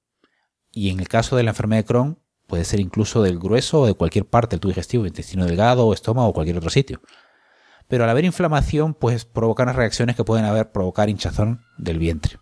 y 0.70 0.90
en 0.90 1.00
el 1.00 1.08
caso 1.08 1.36
de 1.36 1.44
la 1.44 1.52
enfermedad 1.52 1.80
de 1.80 1.86
Crohn 1.86 2.18
puede 2.46 2.66
ser 2.66 2.78
incluso 2.78 3.22
del 3.22 3.38
grueso 3.38 3.80
o 3.80 3.86
de 3.86 3.94
cualquier 3.94 4.26
parte 4.26 4.56
del 4.56 4.60
tubo 4.60 4.72
digestivo, 4.72 5.06
intestino 5.06 5.46
delgado, 5.46 5.94
estómago 5.94 6.28
o 6.28 6.34
cualquier 6.34 6.58
otro 6.58 6.68
sitio. 6.68 7.00
Pero 7.90 8.04
al 8.04 8.10
haber 8.10 8.24
inflamación, 8.24 8.94
pues 8.94 9.24
provocan 9.24 9.66
unas 9.66 9.76
reacciones 9.76 10.14
que 10.14 10.22
pueden 10.22 10.44
haber 10.44 10.70
provocar 10.70 11.10
hinchazón 11.10 11.64
del 11.76 11.98
vientre. 11.98 12.38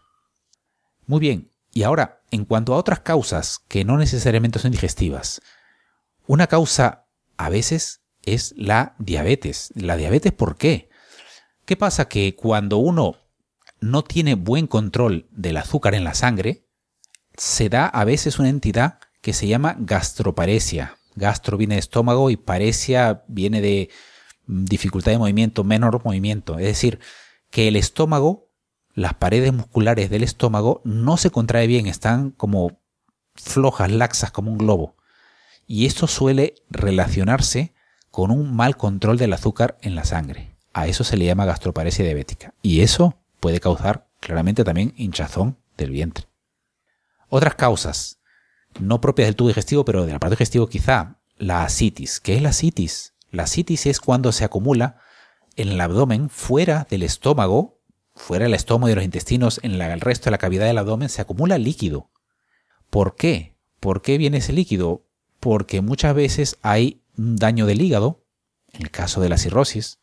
Muy 1.06 1.20
bien, 1.20 1.50
y 1.72 1.84
ahora, 1.84 2.20
en 2.30 2.44
cuanto 2.44 2.74
a 2.74 2.76
otras 2.76 3.00
causas 3.00 3.58
que 3.66 3.82
no 3.82 3.96
necesariamente 3.96 4.58
son 4.58 4.72
digestivas, 4.72 5.40
una 6.26 6.48
causa 6.48 7.06
a 7.38 7.48
veces 7.48 8.02
es 8.26 8.52
la 8.58 8.94
diabetes. 8.98 9.72
¿La 9.74 9.96
diabetes 9.96 10.32
por 10.32 10.58
qué? 10.58 10.90
¿Qué 11.64 11.76
pasa? 11.76 12.08
Que 12.08 12.36
cuando 12.36 12.76
uno 12.76 13.16
no 13.80 14.04
tiene 14.04 14.34
buen 14.34 14.66
control 14.66 15.28
del 15.30 15.56
azúcar 15.56 15.94
en 15.94 16.04
la 16.04 16.12
sangre, 16.12 16.66
se 17.38 17.70
da 17.70 17.86
a 17.86 18.04
veces 18.04 18.38
una 18.38 18.50
entidad 18.50 18.98
que 19.22 19.32
se 19.32 19.46
llama 19.46 19.76
gastroparesia. 19.78 20.98
Gastro 21.14 21.56
viene 21.56 21.76
de 21.76 21.80
estómago 21.80 22.28
y 22.28 22.36
paresia 22.36 23.24
viene 23.28 23.62
de 23.62 23.88
dificultad 24.48 25.12
de 25.12 25.18
movimiento, 25.18 25.62
menor 25.62 26.02
movimiento. 26.04 26.58
Es 26.58 26.64
decir, 26.66 26.98
que 27.50 27.68
el 27.68 27.76
estómago, 27.76 28.48
las 28.94 29.14
paredes 29.14 29.52
musculares 29.52 30.10
del 30.10 30.24
estómago 30.24 30.80
no 30.84 31.16
se 31.16 31.30
contrae 31.30 31.66
bien, 31.66 31.86
están 31.86 32.30
como 32.30 32.80
flojas, 33.34 33.92
laxas, 33.92 34.32
como 34.32 34.50
un 34.50 34.58
globo. 34.58 34.96
Y 35.66 35.86
esto 35.86 36.06
suele 36.06 36.54
relacionarse 36.70 37.74
con 38.10 38.30
un 38.30 38.56
mal 38.56 38.76
control 38.76 39.18
del 39.18 39.34
azúcar 39.34 39.78
en 39.82 39.94
la 39.94 40.04
sangre. 40.04 40.56
A 40.72 40.86
eso 40.86 41.04
se 41.04 41.16
le 41.16 41.26
llama 41.26 41.44
gastroparesia 41.44 42.04
diabética. 42.04 42.54
Y 42.62 42.80
eso 42.80 43.18
puede 43.38 43.60
causar 43.60 44.08
claramente 44.20 44.64
también 44.64 44.94
hinchazón 44.96 45.58
del 45.76 45.90
vientre. 45.90 46.26
Otras 47.28 47.54
causas, 47.54 48.18
no 48.80 49.00
propias 49.00 49.28
del 49.28 49.36
tubo 49.36 49.48
digestivo, 49.48 49.84
pero 49.84 50.06
del 50.06 50.16
aparato 50.16 50.36
digestivo 50.36 50.68
quizá, 50.68 51.18
la 51.36 51.62
asitis. 51.64 52.20
¿Qué 52.20 52.36
es 52.36 52.42
la 52.42 52.48
asitis? 52.50 53.14
La 53.30 53.44
asitis 53.44 53.86
es 53.86 54.00
cuando 54.00 54.32
se 54.32 54.44
acumula 54.44 55.00
en 55.56 55.68
el 55.68 55.80
abdomen, 55.80 56.30
fuera 56.30 56.86
del 56.88 57.02
estómago, 57.02 57.80
fuera 58.14 58.44
del 58.44 58.54
estómago 58.54 58.88
y 58.88 58.92
de 58.92 58.96
los 58.96 59.04
intestinos, 59.04 59.60
en 59.62 59.80
el 59.80 60.00
resto 60.00 60.26
de 60.26 60.30
la 60.32 60.38
cavidad 60.38 60.66
del 60.66 60.78
abdomen, 60.78 61.08
se 61.08 61.20
acumula 61.20 61.58
líquido. 61.58 62.10
¿Por 62.90 63.16
qué? 63.16 63.56
¿Por 63.80 64.02
qué 64.02 64.18
viene 64.18 64.38
ese 64.38 64.52
líquido? 64.52 65.04
Porque 65.40 65.80
muchas 65.80 66.14
veces 66.14 66.58
hay 66.62 67.02
un 67.16 67.36
daño 67.36 67.66
del 67.66 67.82
hígado, 67.82 68.24
en 68.72 68.82
el 68.82 68.90
caso 68.90 69.20
de 69.20 69.28
la 69.28 69.38
cirrosis, 69.38 70.00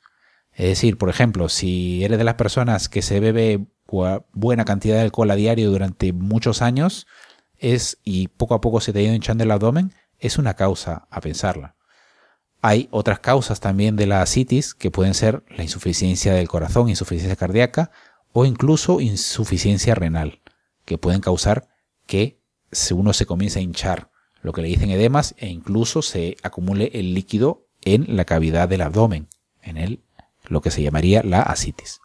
es 0.51 0.67
decir, 0.67 0.97
por 0.97 1.09
ejemplo, 1.09 1.49
si 1.49 2.03
eres 2.03 2.17
de 2.17 2.23
las 2.23 2.35
personas 2.35 2.87
que 2.87 3.01
se 3.01 3.19
bebe 3.19 3.67
buena 4.33 4.65
cantidad 4.65 4.95
de 4.95 5.01
alcohol 5.01 5.29
a 5.31 5.35
diario 5.35 5.69
durante 5.69 6.13
muchos 6.13 6.61
años, 6.61 7.07
es 7.57 7.99
y 8.03 8.29
poco 8.29 8.53
a 8.55 8.61
poco 8.61 8.81
se 8.81 8.93
te 8.93 8.99
ha 8.99 9.03
ido 9.03 9.13
hinchando 9.13 9.43
el 9.43 9.51
abdomen, 9.51 9.93
es 10.19 10.37
una 10.37 10.53
causa 10.53 11.07
a 11.09 11.21
pensarla. 11.21 11.74
Hay 12.67 12.87
otras 12.89 13.19
causas 13.19 13.59
también 13.59 13.95
de 13.95 14.07
la 14.07 14.23
asitis 14.23 14.73
que 14.73 14.89
pueden 14.89 15.13
ser 15.13 15.43
la 15.55 15.61
insuficiencia 15.61 16.33
del 16.33 16.47
corazón, 16.47 16.89
insuficiencia 16.89 17.35
cardíaca 17.35 17.91
o 18.33 18.43
incluso 18.43 19.01
insuficiencia 19.01 19.93
renal, 19.93 20.41
que 20.83 20.97
pueden 20.97 21.21
causar 21.21 21.67
que 22.07 22.41
uno 22.89 23.13
se 23.13 23.27
comience 23.27 23.59
a 23.59 23.61
hinchar, 23.61 24.09
lo 24.41 24.51
que 24.51 24.63
le 24.63 24.67
dicen 24.67 24.89
edemas, 24.89 25.35
e 25.37 25.47
incluso 25.47 26.01
se 26.01 26.37
acumule 26.41 26.89
el 26.95 27.13
líquido 27.13 27.67
en 27.83 28.17
la 28.17 28.25
cavidad 28.25 28.67
del 28.67 28.81
abdomen, 28.81 29.27
en 29.61 29.77
el 29.77 30.03
lo 30.47 30.61
que 30.61 30.71
se 30.71 30.81
llamaría 30.81 31.21
la 31.21 31.43
asitis. 31.43 31.99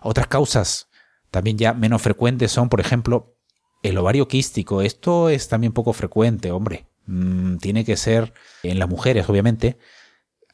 Otras 0.00 0.26
causas 0.26 0.88
también 1.30 1.58
ya 1.58 1.74
menos 1.74 2.00
frecuentes 2.00 2.50
son, 2.50 2.70
por 2.70 2.80
ejemplo, 2.80 3.36
el 3.82 3.98
ovario 3.98 4.26
quístico. 4.26 4.80
Esto 4.80 5.28
es 5.28 5.48
también 5.48 5.74
poco 5.74 5.92
frecuente, 5.92 6.50
hombre. 6.50 6.86
Mm, 7.06 7.58
tiene 7.58 7.84
que 7.84 7.96
ser 7.96 8.32
en 8.62 8.78
las 8.78 8.88
mujeres, 8.88 9.28
obviamente. 9.28 9.78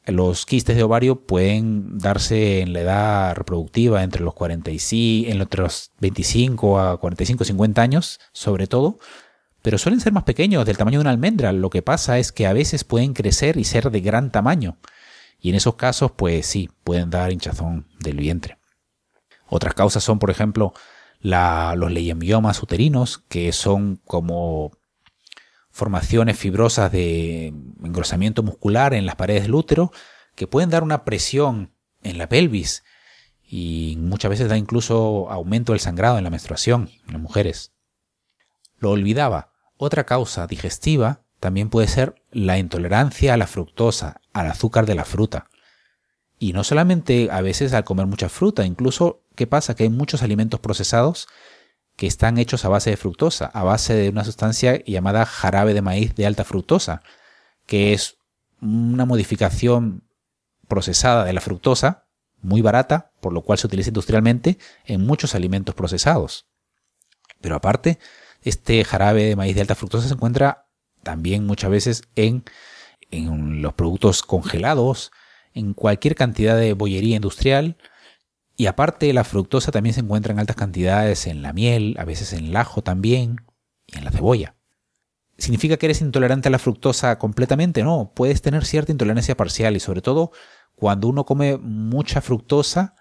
los 0.07 0.45
quistes 0.47 0.75
de 0.75 0.83
ovario 0.83 1.25
pueden 1.27 1.99
darse 1.99 2.61
en 2.61 2.73
la 2.73 2.81
edad 2.81 3.35
reproductiva 3.35 4.03
entre 4.03 4.23
los 4.23 4.33
45, 4.33 5.31
entre 5.31 5.61
los 5.61 5.91
25 5.99 6.79
a 6.79 6.99
45, 6.99 7.43
50 7.45 7.81
años, 7.81 8.19
sobre 8.33 8.67
todo, 8.67 8.97
pero 9.61 9.77
suelen 9.77 9.99
ser 10.01 10.11
más 10.11 10.23
pequeños, 10.23 10.65
del 10.65 10.77
tamaño 10.77 10.99
de 10.99 11.01
una 11.01 11.11
almendra. 11.11 11.51
Lo 11.53 11.69
que 11.69 11.81
pasa 11.83 12.17
es 12.19 12.31
que 12.31 12.47
a 12.47 12.53
veces 12.53 12.83
pueden 12.83 13.13
crecer 13.13 13.57
y 13.57 13.63
ser 13.63 13.91
de 13.91 14.01
gran 14.01 14.31
tamaño. 14.31 14.77
Y 15.39 15.49
en 15.49 15.55
esos 15.55 15.75
casos, 15.75 16.11
pues 16.11 16.45
sí, 16.45 16.69
pueden 16.83 17.09
dar 17.09 17.31
hinchazón 17.31 17.87
del 17.99 18.17
vientre. 18.17 18.57
Otras 19.47 19.73
causas 19.73 20.03
son, 20.03 20.19
por 20.19 20.31
ejemplo, 20.31 20.73
los 21.21 21.91
leiomiomas 21.91 22.63
uterinos, 22.63 23.19
que 23.29 23.51
son 23.51 23.99
como 24.05 24.71
formaciones 25.71 26.37
fibrosas 26.37 26.91
de 26.91 27.47
engrosamiento 27.83 28.43
muscular 28.43 28.93
en 28.93 29.05
las 29.05 29.15
paredes 29.15 29.43
del 29.43 29.55
útero, 29.55 29.91
que 30.35 30.47
pueden 30.47 30.69
dar 30.69 30.83
una 30.83 31.03
presión 31.03 31.73
en 32.03 32.17
la 32.17 32.29
pelvis 32.29 32.83
y 33.43 33.97
muchas 33.99 34.29
veces 34.29 34.49
da 34.49 34.57
incluso 34.57 35.29
aumento 35.29 35.73
del 35.73 35.79
sangrado 35.79 36.17
en 36.17 36.23
la 36.23 36.29
menstruación 36.29 36.89
en 37.05 37.13
las 37.13 37.21
mujeres. 37.21 37.73
Lo 38.79 38.91
olvidaba. 38.91 39.51
Otra 39.77 40.05
causa 40.05 40.47
digestiva 40.47 41.23
también 41.39 41.69
puede 41.69 41.87
ser 41.87 42.15
la 42.31 42.57
intolerancia 42.57 43.33
a 43.33 43.37
la 43.37 43.47
fructosa, 43.47 44.21
al 44.31 44.47
azúcar 44.47 44.85
de 44.85 44.95
la 44.95 45.05
fruta. 45.05 45.49
Y 46.39 46.53
no 46.53 46.63
solamente 46.63 47.29
a 47.31 47.41
veces 47.41 47.73
al 47.73 47.83
comer 47.83 48.05
mucha 48.05 48.29
fruta, 48.29 48.65
incluso, 48.65 49.23
¿qué 49.35 49.47
pasa? 49.47 49.75
Que 49.75 49.83
hay 49.83 49.89
muchos 49.89 50.23
alimentos 50.23 50.59
procesados 50.59 51.27
que 51.95 52.07
están 52.07 52.37
hechos 52.37 52.65
a 52.65 52.69
base 52.69 52.89
de 52.89 52.97
fructosa, 52.97 53.45
a 53.53 53.63
base 53.63 53.93
de 53.93 54.09
una 54.09 54.23
sustancia 54.23 54.83
llamada 54.85 55.25
jarabe 55.25 55.73
de 55.73 55.81
maíz 55.81 56.15
de 56.15 56.25
alta 56.25 56.43
fructosa, 56.43 57.03
que 57.65 57.93
es 57.93 58.17
una 58.61 59.05
modificación 59.05 60.03
procesada 60.67 61.25
de 61.25 61.33
la 61.33 61.41
fructosa, 61.41 62.07
muy 62.41 62.61
barata, 62.61 63.11
por 63.21 63.33
lo 63.33 63.43
cual 63.43 63.57
se 63.57 63.67
utiliza 63.67 63.89
industrialmente 63.89 64.57
en 64.85 65.05
muchos 65.05 65.35
alimentos 65.35 65.75
procesados. 65.75 66.47
Pero 67.39 67.55
aparte, 67.55 67.99
este 68.41 68.83
jarabe 68.83 69.23
de 69.23 69.35
maíz 69.35 69.55
de 69.55 69.61
alta 69.61 69.75
fructosa 69.75 70.07
se 70.07 70.13
encuentra 70.13 70.67
también 71.03 71.45
muchas 71.45 71.69
veces 71.69 72.03
en, 72.15 72.43
en 73.11 73.61
los 73.61 73.73
productos 73.73 74.23
congelados, 74.23 75.11
en 75.53 75.73
cualquier 75.73 76.15
cantidad 76.15 76.57
de 76.57 76.73
bollería 76.73 77.15
industrial, 77.15 77.77
y 78.61 78.67
aparte 78.67 79.11
la 79.11 79.23
fructosa 79.23 79.71
también 79.71 79.95
se 79.95 80.01
encuentra 80.01 80.31
en 80.31 80.37
altas 80.37 80.55
cantidades 80.55 81.25
en 81.25 81.41
la 81.41 81.51
miel, 81.51 81.95
a 81.97 82.05
veces 82.05 82.31
en 82.31 82.45
el 82.45 82.55
ajo 82.55 82.83
también 82.83 83.37
y 83.87 83.97
en 83.97 84.03
la 84.03 84.11
cebolla. 84.11 84.53
¿Significa 85.35 85.77
que 85.77 85.87
eres 85.87 85.99
intolerante 85.99 86.47
a 86.47 86.51
la 86.51 86.59
fructosa 86.59 87.17
completamente? 87.17 87.81
No, 87.81 88.11
puedes 88.15 88.43
tener 88.43 88.63
cierta 88.63 88.91
intolerancia 88.91 89.35
parcial 89.35 89.75
y 89.75 89.79
sobre 89.79 90.03
todo 90.03 90.29
cuando 90.75 91.07
uno 91.07 91.25
come 91.25 91.57
mucha 91.57 92.21
fructosa 92.21 92.93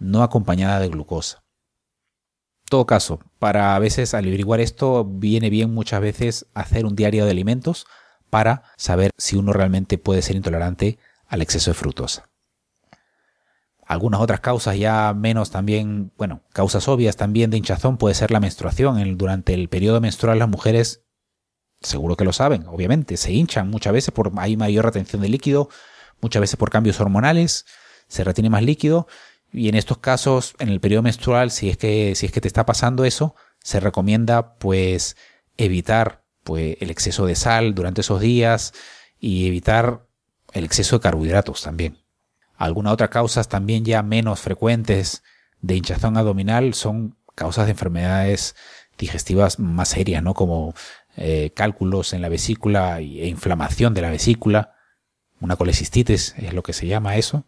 no 0.00 0.24
acompañada 0.24 0.80
de 0.80 0.88
glucosa. 0.88 1.44
En 2.64 2.70
todo 2.70 2.86
caso, 2.86 3.20
para 3.38 3.76
a 3.76 3.78
veces 3.78 4.12
averiguar 4.12 4.58
esto 4.58 5.04
viene 5.04 5.50
bien 5.50 5.72
muchas 5.72 6.00
veces 6.00 6.46
hacer 6.52 6.84
un 6.84 6.96
diario 6.96 7.26
de 7.26 7.30
alimentos 7.30 7.86
para 8.28 8.64
saber 8.76 9.12
si 9.18 9.36
uno 9.36 9.52
realmente 9.52 9.98
puede 9.98 10.22
ser 10.22 10.34
intolerante 10.34 10.98
al 11.28 11.42
exceso 11.42 11.70
de 11.70 11.74
fructosa. 11.74 12.28
Algunas 13.86 14.20
otras 14.20 14.40
causas 14.40 14.76
ya 14.76 15.14
menos 15.14 15.50
también, 15.50 16.12
bueno, 16.18 16.42
causas 16.52 16.88
obvias 16.88 17.16
también 17.16 17.50
de 17.50 17.56
hinchazón 17.56 17.98
puede 17.98 18.16
ser 18.16 18.32
la 18.32 18.40
menstruación. 18.40 19.16
durante 19.16 19.54
el 19.54 19.68
periodo 19.68 20.00
menstrual 20.00 20.40
las 20.40 20.48
mujeres, 20.48 21.04
seguro 21.80 22.16
que 22.16 22.24
lo 22.24 22.32
saben, 22.32 22.66
obviamente, 22.66 23.16
se 23.16 23.32
hinchan 23.32 23.70
muchas 23.70 23.92
veces 23.92 24.12
por 24.12 24.32
hay 24.38 24.56
mayor 24.56 24.84
retención 24.84 25.22
de 25.22 25.28
líquido, 25.28 25.68
muchas 26.20 26.40
veces 26.40 26.56
por 26.56 26.70
cambios 26.70 27.00
hormonales, 27.00 27.64
se 28.08 28.24
retiene 28.24 28.50
más 28.50 28.62
líquido 28.62 29.06
y 29.52 29.68
en 29.68 29.76
estos 29.76 29.98
casos, 29.98 30.54
en 30.58 30.68
el 30.68 30.80
periodo 30.80 31.02
menstrual, 31.02 31.52
si 31.52 31.70
es 31.70 31.76
que, 31.76 32.14
si 32.16 32.26
es 32.26 32.32
que 32.32 32.40
te 32.40 32.48
está 32.48 32.66
pasando 32.66 33.04
eso, 33.04 33.36
se 33.62 33.80
recomienda 33.80 34.56
pues 34.58 35.16
evitar 35.56 36.24
pues, 36.42 36.76
el 36.80 36.90
exceso 36.90 37.24
de 37.24 37.36
sal 37.36 37.74
durante 37.74 38.00
esos 38.00 38.20
días 38.20 38.72
y 39.18 39.46
evitar 39.46 40.06
el 40.52 40.64
exceso 40.64 40.96
de 40.96 41.02
carbohidratos 41.02 41.62
también. 41.62 41.98
Algunas 42.56 42.92
otras 42.92 43.10
causas 43.10 43.48
también 43.48 43.84
ya 43.84 44.02
menos 44.02 44.40
frecuentes 44.40 45.22
de 45.60 45.76
hinchazón 45.76 46.16
abdominal 46.16 46.74
son 46.74 47.16
causas 47.34 47.66
de 47.66 47.72
enfermedades 47.72 48.56
digestivas 48.98 49.58
más 49.58 49.88
serias, 49.88 50.22
¿no? 50.22 50.34
Como 50.34 50.74
eh, 51.16 51.52
cálculos 51.54 52.12
en 52.12 52.22
la 52.22 52.28
vesícula 52.28 53.00
e 53.00 53.28
inflamación 53.28 53.94
de 53.94 54.02
la 54.02 54.10
vesícula. 54.10 54.74
Una 55.40 55.56
colecistitis 55.56 56.34
es 56.38 56.52
lo 56.54 56.62
que 56.62 56.72
se 56.72 56.86
llama 56.86 57.16
eso. 57.16 57.44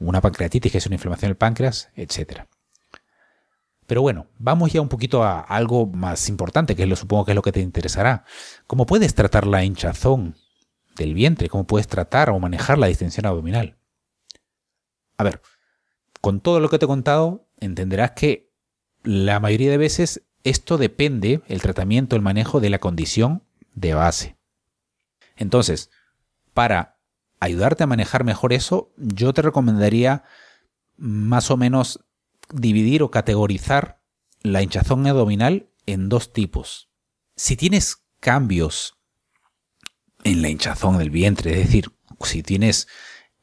Una 0.00 0.20
pancreatitis, 0.20 0.72
que 0.72 0.78
es 0.78 0.86
una 0.86 0.96
inflamación 0.96 1.30
del 1.30 1.36
páncreas, 1.36 1.90
etc. 1.94 2.42
Pero 3.86 4.02
bueno, 4.02 4.26
vamos 4.38 4.72
ya 4.72 4.80
un 4.80 4.88
poquito 4.88 5.24
a 5.24 5.40
algo 5.40 5.86
más 5.86 6.28
importante, 6.28 6.76
que 6.76 6.86
lo 6.86 6.94
supongo 6.94 7.24
que 7.24 7.32
es 7.32 7.36
lo 7.36 7.42
que 7.42 7.52
te 7.52 7.60
interesará. 7.60 8.24
¿Cómo 8.66 8.86
puedes 8.86 9.14
tratar 9.14 9.46
la 9.46 9.64
hinchazón 9.64 10.36
del 10.96 11.14
vientre? 11.14 11.48
¿Cómo 11.48 11.66
puedes 11.66 11.88
tratar 11.88 12.30
o 12.30 12.38
manejar 12.38 12.78
la 12.78 12.88
distensión 12.88 13.26
abdominal? 13.26 13.77
A 15.18 15.24
ver, 15.24 15.42
con 16.20 16.40
todo 16.40 16.60
lo 16.60 16.70
que 16.70 16.78
te 16.78 16.86
he 16.86 16.88
contado, 16.88 17.46
entenderás 17.60 18.12
que 18.12 18.50
la 19.02 19.40
mayoría 19.40 19.70
de 19.70 19.76
veces 19.78 20.22
esto 20.44 20.78
depende, 20.78 21.42
el 21.48 21.60
tratamiento, 21.60 22.16
el 22.16 22.22
manejo 22.22 22.60
de 22.60 22.70
la 22.70 22.78
condición 22.78 23.42
de 23.74 23.94
base. 23.94 24.38
Entonces, 25.36 25.90
para 26.54 26.98
ayudarte 27.40 27.84
a 27.84 27.88
manejar 27.88 28.24
mejor 28.24 28.52
eso, 28.52 28.92
yo 28.96 29.32
te 29.32 29.42
recomendaría 29.42 30.24
más 30.96 31.50
o 31.50 31.56
menos 31.56 32.04
dividir 32.52 33.02
o 33.02 33.10
categorizar 33.10 34.00
la 34.42 34.62
hinchazón 34.62 35.06
abdominal 35.06 35.68
en 35.86 36.08
dos 36.08 36.32
tipos. 36.32 36.90
Si 37.36 37.56
tienes 37.56 38.04
cambios 38.20 38.96
en 40.24 40.42
la 40.42 40.48
hinchazón 40.48 40.98
del 40.98 41.10
vientre, 41.10 41.52
es 41.52 41.66
decir, 41.66 41.92
si 42.22 42.42
tienes 42.42 42.88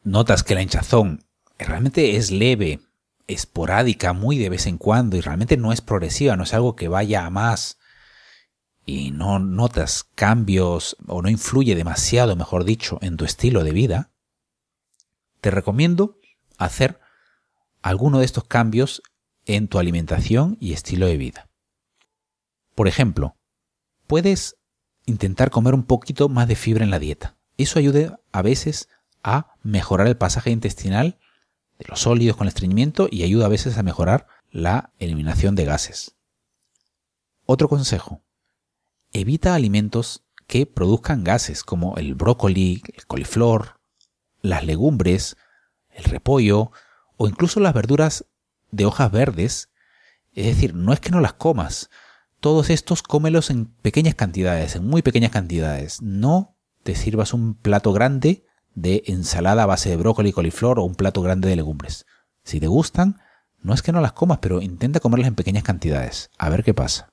notas 0.03 0.43
que 0.43 0.55
la 0.55 0.61
hinchazón 0.61 1.24
realmente 1.59 2.15
es 2.17 2.31
leve, 2.31 2.79
esporádica, 3.27 4.13
muy 4.13 4.37
de 4.37 4.49
vez 4.49 4.67
en 4.67 4.77
cuando 4.77 5.17
y 5.17 5.21
realmente 5.21 5.57
no 5.57 5.71
es 5.71 5.81
progresiva, 5.81 6.35
no 6.35 6.43
es 6.43 6.53
algo 6.53 6.75
que 6.75 6.87
vaya 6.87 7.25
a 7.25 7.29
más 7.29 7.77
y 8.85 9.11
no 9.11 9.39
notas 9.39 10.03
cambios 10.15 10.95
o 11.07 11.21
no 11.21 11.29
influye 11.29 11.75
demasiado, 11.75 12.35
mejor 12.35 12.65
dicho, 12.65 12.99
en 13.01 13.17
tu 13.17 13.25
estilo 13.25 13.63
de 13.63 13.71
vida, 13.71 14.11
te 15.41 15.49
recomiendo 15.49 16.19
hacer 16.57 16.99
alguno 17.81 18.19
de 18.19 18.25
estos 18.25 18.43
cambios 18.45 19.01
en 19.45 19.67
tu 19.67 19.79
alimentación 19.79 20.57
y 20.59 20.73
estilo 20.73 21.07
de 21.07 21.17
vida. 21.17 21.49
Por 22.75 22.87
ejemplo, 22.87 23.35
puedes 24.07 24.57
intentar 25.05 25.49
comer 25.49 25.73
un 25.73 25.83
poquito 25.83 26.29
más 26.29 26.47
de 26.47 26.55
fibra 26.55 26.83
en 26.83 26.91
la 26.91 26.99
dieta. 26.99 27.37
Eso 27.57 27.79
ayuda 27.79 28.19
a 28.31 28.41
veces 28.41 28.89
a 29.23 29.55
mejorar 29.63 30.07
el 30.07 30.17
pasaje 30.17 30.51
intestinal 30.51 31.19
de 31.79 31.85
los 31.87 32.01
sólidos 32.01 32.37
con 32.37 32.45
el 32.45 32.49
estreñimiento 32.49 33.07
y 33.09 33.23
ayuda 33.23 33.45
a 33.45 33.49
veces 33.49 33.77
a 33.77 33.83
mejorar 33.83 34.27
la 34.51 34.93
eliminación 34.99 35.55
de 35.55 35.65
gases. 35.65 36.15
Otro 37.45 37.67
consejo. 37.67 38.21
Evita 39.11 39.55
alimentos 39.55 40.23
que 40.47 40.65
produzcan 40.65 41.23
gases 41.23 41.63
como 41.63 41.95
el 41.97 42.15
brócoli, 42.15 42.81
el 42.93 43.05
coliflor, 43.05 43.79
las 44.41 44.63
legumbres, 44.63 45.37
el 45.89 46.03
repollo 46.05 46.71
o 47.17 47.27
incluso 47.27 47.59
las 47.59 47.73
verduras 47.73 48.25
de 48.71 48.85
hojas 48.85 49.11
verdes. 49.11 49.69
Es 50.33 50.45
decir, 50.45 50.73
no 50.75 50.93
es 50.93 50.99
que 50.99 51.11
no 51.11 51.19
las 51.19 51.33
comas. 51.33 51.89
Todos 52.39 52.69
estos 52.69 53.01
cómelos 53.01 53.49
en 53.49 53.65
pequeñas 53.65 54.15
cantidades, 54.15 54.75
en 54.75 54.85
muy 54.85 55.01
pequeñas 55.01 55.31
cantidades. 55.31 56.01
No 56.01 56.55
te 56.83 56.95
sirvas 56.95 57.33
un 57.33 57.55
plato 57.55 57.93
grande 57.93 58.44
de 58.75 59.03
ensalada 59.07 59.63
a 59.63 59.65
base 59.65 59.89
de 59.89 59.97
brócoli, 59.97 60.33
coliflor 60.33 60.79
o 60.79 60.83
un 60.83 60.95
plato 60.95 61.21
grande 61.21 61.49
de 61.49 61.55
legumbres. 61.55 62.05
Si 62.43 62.59
te 62.59 62.67
gustan, 62.67 63.21
no 63.59 63.73
es 63.73 63.81
que 63.81 63.91
no 63.91 64.01
las 64.01 64.11
comas, 64.11 64.39
pero 64.39 64.61
intenta 64.61 64.99
comerlas 64.99 65.29
en 65.29 65.35
pequeñas 65.35 65.63
cantidades, 65.63 66.29
a 66.37 66.49
ver 66.49 66.63
qué 66.63 66.73
pasa. 66.73 67.09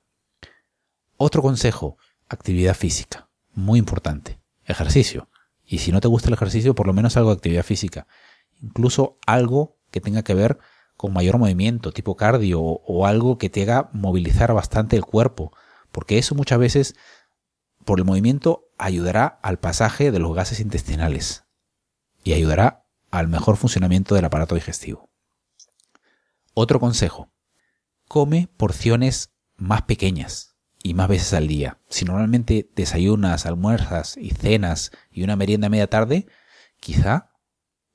Otro 1.16 1.40
consejo, 1.40 1.96
actividad 2.28 2.74
física, 2.74 3.30
muy 3.54 3.78
importante, 3.78 4.40
ejercicio. 4.64 5.28
Y 5.64 5.78
si 5.78 5.92
no 5.92 6.00
te 6.00 6.08
gusta 6.08 6.28
el 6.28 6.34
ejercicio, 6.34 6.74
por 6.74 6.86
lo 6.86 6.92
menos 6.92 7.16
algo 7.16 7.30
de 7.30 7.36
actividad 7.36 7.62
física. 7.62 8.06
Incluso 8.60 9.18
algo 9.26 9.78
que 9.90 10.00
tenga 10.00 10.22
que 10.22 10.34
ver 10.34 10.58
con 10.96 11.12
mayor 11.12 11.38
movimiento, 11.38 11.92
tipo 11.92 12.16
cardio, 12.16 12.60
o 12.60 13.06
algo 13.06 13.38
que 13.38 13.48
te 13.48 13.62
haga 13.62 13.88
movilizar 13.92 14.52
bastante 14.52 14.96
el 14.96 15.04
cuerpo, 15.04 15.52
porque 15.92 16.18
eso 16.18 16.34
muchas 16.34 16.58
veces, 16.58 16.96
por 17.84 17.98
el 17.98 18.04
movimiento, 18.04 18.64
ayudará 18.78 19.26
al 19.42 19.58
pasaje 19.58 20.10
de 20.10 20.18
los 20.18 20.34
gases 20.34 20.60
intestinales 20.60 21.44
y 22.24 22.32
ayudará 22.32 22.84
al 23.10 23.28
mejor 23.28 23.56
funcionamiento 23.56 24.14
del 24.14 24.24
aparato 24.24 24.54
digestivo. 24.54 25.10
Otro 26.54 26.80
consejo. 26.80 27.30
Come 28.08 28.48
porciones 28.56 29.32
más 29.56 29.82
pequeñas 29.82 30.56
y 30.82 30.94
más 30.94 31.08
veces 31.08 31.32
al 31.34 31.48
día. 31.48 31.78
Si 31.88 32.04
normalmente 32.04 32.70
desayunas, 32.74 33.46
almuerzas 33.46 34.16
y 34.16 34.30
cenas 34.30 34.90
y 35.10 35.22
una 35.22 35.36
merienda 35.36 35.68
media 35.68 35.88
tarde, 35.88 36.26
quizá 36.80 37.30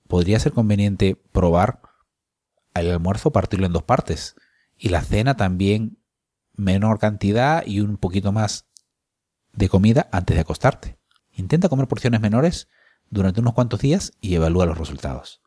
podría 0.08 0.40
ser 0.40 0.54
conveniente 0.54 1.16
probar 1.32 1.82
el 2.74 2.92
almuerzo 2.92 3.32
partirlo 3.32 3.66
en 3.66 3.74
dos 3.74 3.84
partes 3.84 4.36
y 4.78 4.90
la 4.90 5.02
cena 5.02 5.36
también 5.36 5.98
menor 6.54 7.00
cantidad 7.00 7.66
y 7.66 7.82
un 7.82 7.98
poquito 7.98 8.32
más 8.32 8.66
de 9.54 9.70
comida 9.70 10.10
antes 10.12 10.36
de 10.36 10.42
acostarte. 10.42 11.00
Intenta 11.34 11.70
comer 11.70 11.88
porciones 11.88 12.22
menores 12.22 12.68
durante 13.10 13.41
unos 13.41 13.54
cuantos 13.54 13.80
días 13.80 14.13
y 14.22 14.36
evalúa 14.36 14.65
los 14.65 14.78
resultados. 14.78 15.41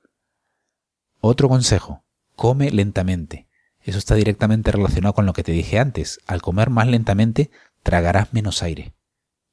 Otro 1.20 1.48
consejo, 1.48 2.02
come 2.36 2.70
lentamente. 2.70 3.48
Eso 3.82 3.98
está 3.98 4.14
directamente 4.14 4.72
relacionado 4.72 5.14
con 5.14 5.26
lo 5.26 5.32
que 5.32 5.42
te 5.42 5.52
dije 5.52 5.78
antes. 5.78 6.20
Al 6.26 6.42
comer 6.42 6.70
más 6.70 6.86
lentamente, 6.86 7.50
tragarás 7.82 8.32
menos 8.32 8.62
aire. 8.62 8.94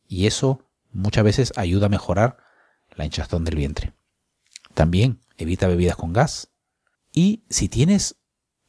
Y 0.07 0.27
eso 0.27 0.63
muchas 0.91 1.23
veces 1.23 1.53
ayuda 1.55 1.87
a 1.87 1.89
mejorar 1.89 2.37
la 2.95 3.05
hinchazón 3.05 3.43
del 3.43 3.55
vientre. 3.55 3.93
También 4.73 5.19
evita 5.37 5.67
bebidas 5.67 5.95
con 5.95 6.13
gas. 6.13 6.49
Y 7.11 7.43
si 7.49 7.69
tienes 7.69 8.15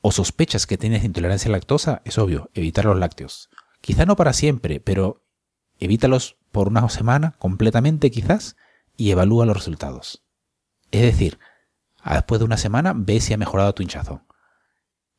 o 0.00 0.12
sospechas 0.12 0.66
que 0.66 0.78
tienes 0.78 1.04
intolerancia 1.04 1.48
a 1.48 1.52
lactosa, 1.52 2.02
es 2.04 2.18
obvio, 2.18 2.50
evitar 2.54 2.84
los 2.84 2.98
lácteos. 2.98 3.50
Quizá 3.80 4.06
no 4.06 4.16
para 4.16 4.32
siempre, 4.32 4.80
pero 4.80 5.24
evítalos 5.78 6.36
por 6.50 6.68
una 6.68 6.88
semana 6.88 7.36
completamente 7.38 8.10
quizás 8.10 8.56
y 8.98 9.12
evalúa 9.12 9.46
los 9.46 9.56
resultados. 9.56 10.22
Es 10.90 11.02
decir, 11.02 11.38
después 12.04 12.40
de 12.40 12.44
una 12.44 12.58
semana 12.58 12.92
ve 12.94 13.20
si 13.20 13.32
ha 13.32 13.38
mejorado 13.38 13.72
tu 13.72 13.82
hinchazón. 13.82 14.24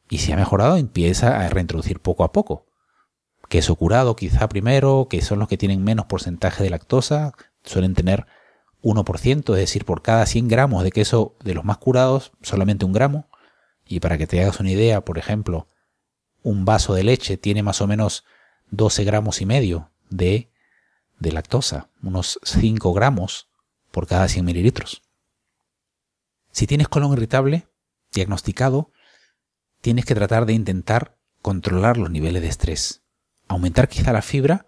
Y 0.09 0.19
si 0.19 0.31
ha 0.31 0.35
mejorado, 0.35 0.75
empieza 0.75 1.39
a 1.39 1.49
reintroducir 1.49 1.99
poco 1.99 2.23
a 2.23 2.31
poco. 2.31 2.67
Queso 3.47 3.75
curado 3.75 4.15
quizá 4.15 4.49
primero, 4.49 5.07
que 5.09 5.21
son 5.21 5.39
los 5.39 5.47
que 5.47 5.57
tienen 5.57 5.83
menos 5.83 6.05
porcentaje 6.05 6.61
de 6.61 6.69
lactosa, 6.69 7.33
suelen 7.63 7.93
tener 7.93 8.27
1%, 8.83 9.53
es 9.53 9.59
decir, 9.59 9.85
por 9.85 10.01
cada 10.01 10.25
100 10.25 10.47
gramos 10.49 10.83
de 10.83 10.91
queso 10.91 11.35
de 11.43 11.53
los 11.53 11.63
más 11.63 11.77
curados, 11.77 12.31
solamente 12.41 12.85
un 12.85 12.93
gramo. 12.93 13.29
Y 13.85 14.01
para 14.01 14.17
que 14.17 14.27
te 14.27 14.41
hagas 14.41 14.59
una 14.59 14.71
idea, 14.71 15.01
por 15.05 15.17
ejemplo, 15.17 15.67
un 16.43 16.65
vaso 16.65 16.93
de 16.93 17.03
leche 17.03 17.37
tiene 17.37 17.63
más 17.63 17.81
o 17.81 17.87
menos 17.87 18.25
12 18.71 19.03
gramos 19.05 19.41
y 19.41 19.45
medio 19.45 19.89
de, 20.09 20.51
de 21.17 21.31
lactosa, 21.31 21.89
unos 22.03 22.39
5 22.43 22.93
gramos 22.93 23.48
por 23.91 24.07
cada 24.07 24.27
100 24.27 24.45
mililitros. 24.45 25.01
Si 26.51 26.67
tienes 26.67 26.87
colon 26.87 27.13
irritable 27.13 27.67
diagnosticado, 28.11 28.91
tienes 29.81 30.05
que 30.05 30.15
tratar 30.15 30.45
de 30.45 30.53
intentar 30.53 31.17
controlar 31.41 31.97
los 31.97 32.09
niveles 32.09 32.41
de 32.41 32.49
estrés, 32.49 33.01
aumentar 33.47 33.87
quizá 33.87 34.11
la 34.11 34.21
fibra 34.21 34.65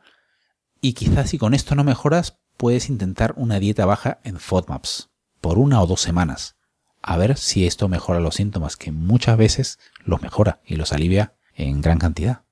y 0.79 0.93
quizás 0.93 1.29
si 1.29 1.37
con 1.37 1.53
esto 1.53 1.75
no 1.75 1.83
mejoras, 1.83 2.39
puedes 2.57 2.89
intentar 2.89 3.33
una 3.37 3.59
dieta 3.59 3.85
baja 3.85 4.19
en 4.23 4.39
FODMAPs 4.39 5.09
por 5.41 5.57
una 5.57 5.81
o 5.81 5.87
dos 5.87 6.01
semanas, 6.01 6.55
a 7.01 7.17
ver 7.17 7.37
si 7.37 7.65
esto 7.65 7.87
mejora 7.87 8.19
los 8.19 8.35
síntomas, 8.35 8.77
que 8.77 8.91
muchas 8.91 9.37
veces 9.37 9.79
los 10.05 10.21
mejora 10.21 10.61
y 10.65 10.75
los 10.75 10.93
alivia 10.93 11.35
en 11.55 11.81
gran 11.81 11.97
cantidad. 11.97 12.43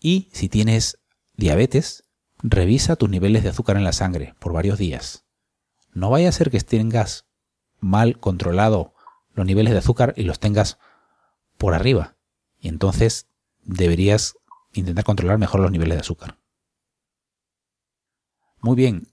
Y 0.00 0.28
si 0.32 0.48
tienes 0.48 0.98
diabetes, 1.34 2.04
revisa 2.42 2.96
tus 2.96 3.08
niveles 3.08 3.42
de 3.42 3.50
azúcar 3.50 3.76
en 3.76 3.84
la 3.84 3.92
sangre 3.92 4.34
por 4.38 4.52
varios 4.52 4.78
días. 4.78 5.24
No 5.92 6.10
vaya 6.10 6.28
a 6.28 6.32
ser 6.32 6.50
que 6.50 6.60
tengas 6.60 7.26
mal 7.80 8.18
controlado 8.18 8.94
los 9.34 9.46
niveles 9.46 9.72
de 9.72 9.78
azúcar 9.78 10.14
y 10.16 10.22
los 10.24 10.40
tengas 10.40 10.78
por 11.56 11.74
arriba. 11.74 12.16
Y 12.60 12.68
entonces 12.68 13.28
deberías 13.62 14.36
intentar 14.72 15.04
controlar 15.04 15.38
mejor 15.38 15.60
los 15.60 15.70
niveles 15.70 15.96
de 15.96 16.00
azúcar. 16.00 16.38
Muy 18.60 18.76
bien, 18.76 19.08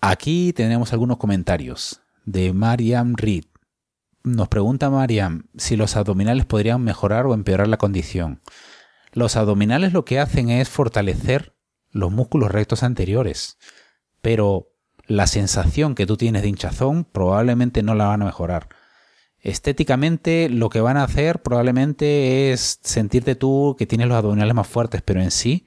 aquí 0.00 0.52
tenemos 0.52 0.92
algunos 0.92 1.18
comentarios 1.18 2.02
de 2.24 2.52
Mariam 2.52 3.14
Reed. 3.16 3.44
Nos 4.22 4.48
pregunta 4.48 4.88
Mariam 4.88 5.46
si 5.56 5.76
los 5.76 5.96
abdominales 5.96 6.46
podrían 6.46 6.82
mejorar 6.82 7.26
o 7.26 7.34
empeorar 7.34 7.68
la 7.68 7.76
condición. 7.76 8.40
Los 9.12 9.36
abdominales 9.36 9.92
lo 9.92 10.04
que 10.04 10.18
hacen 10.18 10.48
es 10.48 10.68
fortalecer 10.68 11.53
los 11.94 12.12
músculos 12.12 12.50
rectos 12.50 12.82
anteriores, 12.82 13.56
pero 14.20 14.68
la 15.06 15.26
sensación 15.26 15.94
que 15.94 16.06
tú 16.06 16.16
tienes 16.16 16.42
de 16.42 16.48
hinchazón 16.48 17.04
probablemente 17.04 17.82
no 17.82 17.94
la 17.94 18.06
van 18.06 18.20
a 18.20 18.26
mejorar. 18.26 18.68
Estéticamente 19.40 20.48
lo 20.48 20.70
que 20.70 20.80
van 20.80 20.96
a 20.96 21.04
hacer 21.04 21.40
probablemente 21.42 22.52
es 22.52 22.80
sentirte 22.82 23.36
tú 23.36 23.76
que 23.78 23.86
tienes 23.86 24.08
los 24.08 24.16
abdominales 24.16 24.54
más 24.54 24.66
fuertes, 24.66 25.02
pero 25.02 25.22
en 25.22 25.30
sí 25.30 25.66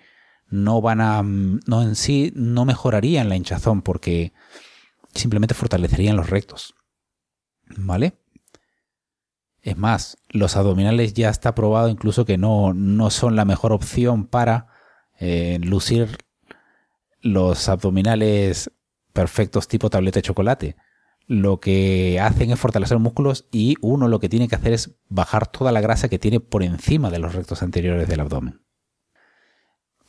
no 0.50 0.82
van 0.82 1.02
a 1.02 1.22
no 1.24 1.82
en 1.82 1.96
sí 1.96 2.32
no 2.36 2.66
mejorarían 2.66 3.30
la 3.30 3.36
hinchazón 3.36 3.82
porque 3.82 4.34
simplemente 5.14 5.56
fortalecerían 5.56 6.16
los 6.18 6.30
rectos. 6.30 6.76
¿Vale? 7.78 8.18
Es 9.62 9.78
más, 9.78 10.18
los 10.30 10.56
abdominales 10.58 11.14
ya 11.14 11.30
está 11.30 11.56
probado 11.56 11.90
incluso 11.90 12.26
que 12.26 12.38
no, 12.38 12.74
no 12.74 13.10
son 13.12 13.36
la 13.36 13.46
mejor 13.46 13.72
opción 13.72 14.26
para 14.26 14.77
eh, 15.20 15.60
lucir 15.62 16.18
los 17.22 17.70
abdominales 17.70 18.72
perfectos 19.14 19.68
tipo 19.68 19.90
tableta 19.90 20.20
de 20.20 20.24
chocolate. 20.24 20.76
Lo 21.26 21.60
que 21.60 22.20
hacen 22.22 22.52
es 22.52 22.60
fortalecer 22.60 23.00
músculos 23.00 23.48
y 23.52 23.76
uno 23.82 24.08
lo 24.08 24.20
que 24.20 24.30
tiene 24.30 24.48
que 24.48 24.56
hacer 24.56 24.74
es 24.74 24.96
bajar 25.10 25.48
toda 25.48 25.72
la 25.72 25.82
grasa 25.82 26.08
que 26.08 26.20
tiene 26.20 26.40
por 26.40 26.64
encima 26.64 27.10
de 27.10 27.20
los 27.20 27.34
rectos 27.34 27.62
anteriores 27.64 28.08
del 28.08 28.22
abdomen. 28.22 28.62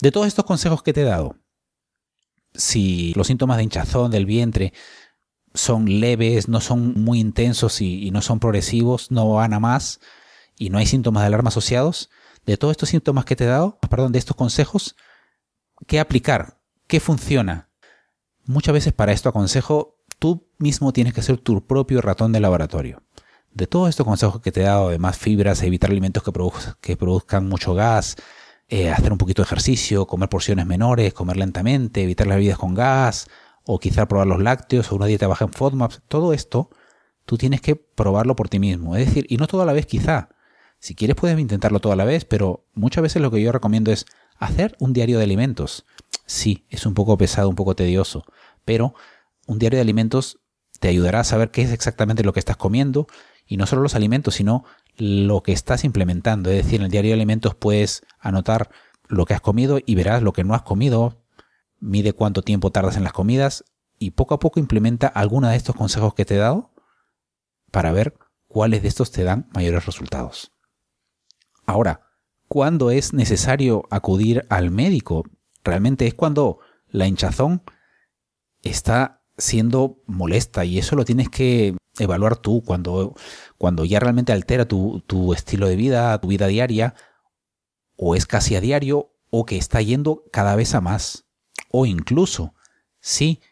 De 0.01 0.13
todos 0.13 0.29
estos 0.29 0.45
consejos 0.45 0.83
que 0.83 0.93
te 0.93 1.01
he 1.01 1.05
dado, 1.05 1.37
si 2.55 3.13
los 3.15 3.27
síntomas 3.27 3.57
de 3.57 3.65
hinchazón 3.65 4.11
del 4.11 4.27
vientre 4.27 4.73
son 5.55 6.01
leves, 6.01 6.49
no 6.49 6.61
son 6.61 7.03
muy 7.03 7.19
intensos 7.19 7.81
y, 7.81 8.11
no 8.11 8.23
son 8.23 8.39
progresivos, 8.39 9.11
no 9.11 9.29
van 9.33 9.55
a 9.55 9.61
más 9.61 10.01
y 10.57 10.71
no 10.71 10.79
hay 10.79 10.87
síntomas 10.87 11.23
de 11.23 11.29
alarma 11.29 11.49
asociados, 11.49 12.11
de 12.49 12.57
todos 12.57 12.73
estos 12.73 12.89
síntomas 12.89 13.27
que 13.27 13.37
te 13.37 13.45
he 13.45 13.47
dado, 13.47 13.79
perdón, 13.91 14.11
de 14.11 14.19
estos 14.19 14.35
consejos, 14.35 14.97
¿qué 15.87 16.01
aplicar? 16.01 16.59
¿Qué 16.87 16.99
funciona? 16.99 17.69
Muchas 18.47 18.73
veces 18.73 18.95
para 18.95 19.13
esto 19.13 19.29
aconsejo, 19.29 19.99
tú 20.19 20.49
mismo 20.57 20.95
tienes 20.95 21.13
que 21.13 21.21
ser 21.21 21.37
tu 21.37 21.67
propio 21.67 22.01
ratón 22.01 22.33
de 22.33 22.41
laboratorio. 22.41 23.03
De 23.53 23.67
todos 23.67 23.91
estos 23.91 24.07
consejos 24.07 24.41
que 24.41 24.51
te 24.51 24.63
he 24.63 24.65
dado, 24.65 24.89
de 24.89 24.99
más 24.99 25.19
fibras, 25.19 25.63
evitar 25.63 25.91
alimentos 25.91 26.23
que, 26.23 26.97
produzcan 26.97 27.47
mucho 27.47 27.75
gas, 27.75 28.17
eh, 28.69 28.91
hacer 28.91 29.13
un 29.13 29.19
poquito 29.19 29.43
de 29.43 29.47
ejercicio, 29.47 30.07
comer 30.07 30.31
porciones 30.31 30.65
menores, 30.65 31.13
comer 31.13 31.37
lentamente, 31.37 32.03
evitar 32.03 32.27
las 32.27 32.39
bebidas 32.39 32.57
con 32.57 32.73
gas, 32.73 33.29
o 33.65 33.79
quizá 33.79 34.09
probar 34.09 34.27
los 34.27 34.41
lácteos 34.41 34.91
o 34.91 34.97
una 34.97 35.05
dieta 35.05 35.27
baja 35.27 35.45
en 35.45 35.53
FODMAPs, 35.53 36.01
todo 36.09 36.33
esto 36.33 36.71
tú 37.27 37.37
tienes 37.37 37.61
que 37.61 37.77
probarlo 37.77 38.35
por 38.37 38.49
ti 38.49 38.59
mismo. 38.59 38.97
Es 38.97 39.07
decir, 39.07 39.27
y 39.29 39.37
no 39.37 39.47
todo 39.47 39.61
a 39.61 39.67
la 39.67 39.75
vez 39.75 39.85
quizá. 39.85 40.31
Si 40.79 40.95
quieres 40.95 41.17
puedes 41.17 41.39
intentarlo 41.39 41.81
toda 41.81 41.97
la 41.97 42.05
vez, 42.05 42.25
pero 42.25 42.65
muchas 42.75 43.03
veces 43.03 43.21
lo 43.21 43.31
que 43.31 43.43
yo 43.43 43.53
recomiendo 43.53 43.93
es 43.93 44.07
hacer 44.39 44.77
un 44.79 44.93
diario 44.93 45.19
de 45.19 45.25
alimentos. 45.25 45.85
Sí, 46.27 46.67
es 46.71 46.87
un 46.87 46.95
poco 46.95 47.19
pesado, 47.19 47.49
un 47.49 47.57
poco 47.57 47.75
tedioso, 47.75 48.25
pero 48.65 48.95
un 49.47 49.59
diario 49.59 49.79
de 49.79 49.83
alimentos 49.83 50.39
te 50.79 50.89
ayudará 50.89 51.21
a 51.21 51.25
saber 51.25 51.51
qué 51.51 51.63
es 51.63 51.73
exactamente 51.73 52.23
lo 52.23 52.33
que 52.33 52.41
estás 52.41 52.57
comiendo 52.57 53.09
y 53.47 53.57
no 53.57 53.67
solo 53.67 53.83
los 53.83 53.95
alimentos, 53.95 54.35
sino 54.35 54.65
lo 54.97 55.43
que 55.43 55.53
estás 55.53 55.85
implementando. 55.85 56.51
Es 56.51 56.65
decir, 56.65 56.81
en 56.81 56.85
el 56.85 56.91
diario 56.91 57.11
de 57.11 57.15
alimentos 57.15 57.55
puedes 57.55 58.03
anotar 58.21 58.71
lo 59.09 59.25
que 59.25 59.35
has 59.35 59.41
comido 59.41 59.81
y 59.85 59.95
verás 59.95 60.23
lo 60.23 60.33
que 60.33 60.45
no 60.45 60.55
has 60.55 60.63
comido, 60.63 61.25
mide 61.81 62.13
cuánto 62.13 62.43
tiempo 62.43 62.71
tardas 62.71 62.97
en 62.97 63.05
las 63.05 63.13
comidas 63.13 63.65
y 63.99 64.13
poco 64.13 64.35
a 64.35 64.39
poco 64.39 64.61
implementa 64.61 65.09
alguna 65.09 65.51
de 65.51 65.57
estos 65.57 65.75
consejos 65.75 66.15
que 66.15 66.25
te 66.25 66.35
he 66.35 66.39
dado 66.39 66.71
para 67.71 67.93
ver 67.93 68.19
cuáles 68.47 68.83
de 68.83 68.89
estos 68.89 69.11
te 69.11 69.25
dan 69.25 69.49
mayores 69.55 69.87
resultados. 69.87 70.53
Ahora, 71.69 72.01
¿cuándo 72.49 72.91
es 72.91 73.13
necesario 73.13 73.83
acudir 73.91 74.47
al 74.49 74.71
médico? 74.71 75.27
Realmente 75.63 76.07
es 76.07 76.15
cuando 76.15 76.61
la 76.89 77.07
hinchazón 77.07 77.63
está 78.63 79.21
siendo 79.37 79.99
molesta 80.07 80.65
y 80.65 80.79
eso 80.79 80.97
lo 80.97 81.05
tienes 81.05 81.29
que 81.29 81.77
evaluar 81.99 82.39
tú 82.39 82.63
cuando, 82.65 83.15
cuando 83.59 83.85
ya 83.85 84.01
realmente 84.01 84.33
altera 84.33 84.67
tu, 84.67 85.05
tu 85.07 85.35
estilo 85.35 85.69
de 85.69 85.77
vida, 85.77 86.19
tu 86.23 86.29
vida 86.29 86.47
diaria, 86.47 86.95
o 87.97 88.15
es 88.15 88.25
casi 88.25 88.57
a 88.57 88.63
diario, 88.63 89.11
o 89.29 89.45
que 89.45 89.59
está 89.59 89.83
yendo 89.83 90.25
cada 90.33 90.57
vez 90.57 90.75
a 90.75 90.81
más. 90.81 91.27
O 91.71 91.85
incluso, 91.85 92.55
si 93.03 93.43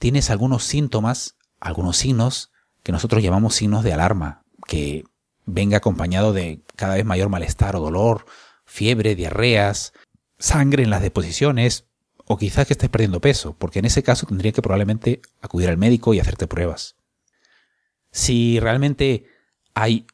tienes 0.00 0.28
algunos 0.28 0.64
síntomas, 0.64 1.36
algunos 1.60 1.98
signos 1.98 2.50
que 2.82 2.90
nosotros 2.90 3.22
llamamos 3.22 3.54
signos 3.54 3.84
de 3.84 3.92
alarma, 3.92 4.42
que 4.66 5.04
venga 5.52 5.78
acompañado 5.78 6.32
de 6.32 6.60
cada 6.76 6.94
vez 6.94 7.04
mayor 7.04 7.28
malestar 7.28 7.76
o 7.76 7.80
dolor, 7.80 8.26
fiebre, 8.64 9.14
diarreas, 9.14 9.92
sangre 10.38 10.82
en 10.82 10.90
las 10.90 11.02
deposiciones, 11.02 11.86
o 12.26 12.36
quizás 12.36 12.66
que 12.66 12.74
estés 12.74 12.88
perdiendo 12.88 13.20
peso, 13.20 13.56
porque 13.58 13.80
en 13.80 13.86
ese 13.86 14.02
caso 14.02 14.26
tendría 14.26 14.52
que 14.52 14.62
probablemente 14.62 15.20
acudir 15.40 15.68
al 15.68 15.76
médico 15.76 16.14
y 16.14 16.20
hacerte 16.20 16.46
pruebas. 16.46 16.94
Si 18.12 18.60
realmente 18.60 19.24
hay 19.74 20.06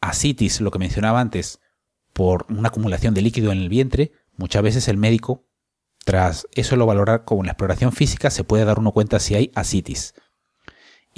asitis, 0.00 0.60
lo 0.60 0.70
que 0.70 0.78
mencionaba 0.78 1.20
antes, 1.20 1.60
por 2.12 2.46
una 2.48 2.68
acumulación 2.68 3.14
de 3.14 3.22
líquido 3.22 3.52
en 3.52 3.58
el 3.58 3.68
vientre, 3.68 4.12
muchas 4.36 4.62
veces 4.62 4.88
el 4.88 4.96
médico, 4.96 5.44
tras 6.04 6.46
eso 6.52 6.76
lo 6.76 6.86
valorar 6.86 7.24
como 7.24 7.42
la 7.42 7.50
exploración 7.50 7.92
física, 7.92 8.30
se 8.30 8.44
puede 8.44 8.64
dar 8.64 8.78
uno 8.78 8.92
cuenta 8.92 9.18
si 9.18 9.34
hay 9.34 9.50
asitis. 9.54 10.14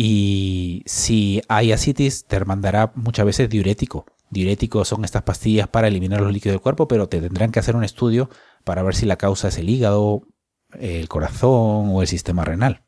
Y 0.01 0.85
si 0.87 1.43
hay 1.49 1.73
asitis, 1.73 2.25
te 2.25 2.45
mandará 2.45 2.93
muchas 2.95 3.27
veces 3.27 3.51
diurético. 3.51 4.07
Diuréticos 4.31 4.87
son 4.87 5.05
estas 5.05 5.25
pastillas 5.25 5.67
para 5.67 5.89
eliminar 5.89 6.21
los 6.21 6.33
líquidos 6.33 6.55
del 6.55 6.61
cuerpo, 6.61 6.87
pero 6.87 7.09
te 7.09 7.21
tendrán 7.21 7.51
que 7.51 7.59
hacer 7.59 7.75
un 7.75 7.83
estudio 7.83 8.31
para 8.63 8.85
ver 8.85 8.95
si 8.95 9.07
la 9.07 9.17
causa 9.17 9.49
es 9.49 9.59
el 9.59 9.69
hígado, 9.69 10.23
el 10.79 11.09
corazón 11.09 11.91
o 11.91 12.01
el 12.01 12.07
sistema 12.07 12.45
renal. 12.45 12.85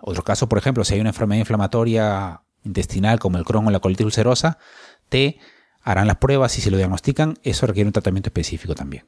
Otro 0.00 0.24
caso, 0.24 0.48
por 0.48 0.56
ejemplo, 0.56 0.84
si 0.84 0.94
hay 0.94 1.00
una 1.00 1.10
enfermedad 1.10 1.40
inflamatoria 1.40 2.40
intestinal 2.64 3.18
como 3.18 3.36
el 3.36 3.44
Crohn 3.44 3.66
o 3.66 3.70
la 3.70 3.80
colitis 3.80 4.06
ulcerosa, 4.06 4.56
te 5.10 5.38
harán 5.82 6.06
las 6.06 6.16
pruebas 6.16 6.56
y 6.56 6.62
si 6.62 6.70
lo 6.70 6.78
diagnostican, 6.78 7.36
eso 7.42 7.66
requiere 7.66 7.88
un 7.88 7.92
tratamiento 7.92 8.30
específico 8.30 8.74
también. 8.74 9.06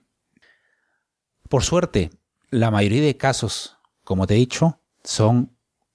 Por 1.48 1.62
suerte, 1.62 2.10
la 2.50 2.70
mayoría 2.70 3.00
de 3.00 3.16
casos, 3.16 3.78
como 4.02 4.26
te 4.26 4.34
he 4.34 4.36
dicho, 4.36 4.82
son 5.02 5.53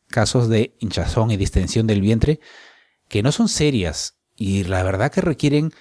casos 0.10 0.50
de 0.50 0.76
hinchazón 0.80 1.32
y 1.32 1.38
distensión 1.38 1.88
del 1.88 2.02
vientre 2.02 2.40
que 3.08 3.24
no 3.24 3.32
son 3.32 3.50
serias 3.50 4.20
y 4.36 4.64
la 4.64 4.84
verdad 4.84 5.12
que 5.12 5.22
requieren 5.22 5.72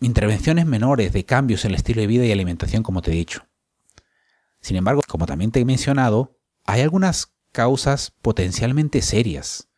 intervenciones 0.00 0.66
menores 0.66 1.12
de 1.12 1.24
cambios 1.24 1.64
en 1.64 1.70
el 1.70 1.76
estilo 1.76 2.00
de 2.00 2.06
vida 2.06 2.24
y 2.24 2.32
alimentación, 2.32 2.82
como 2.82 3.02
te 3.02 3.12
he 3.12 3.14
dicho. 3.14 3.46
Sin 4.60 4.76
embargo, 4.76 5.02
como 5.06 5.26
también 5.26 5.50
te 5.50 5.60
he 5.60 5.64
mencionado, 5.64 6.38
hay 6.64 6.80
algunas 6.80 7.32
causas 7.52 8.12
potencialmente 8.22 9.00
serias, 9.02 9.68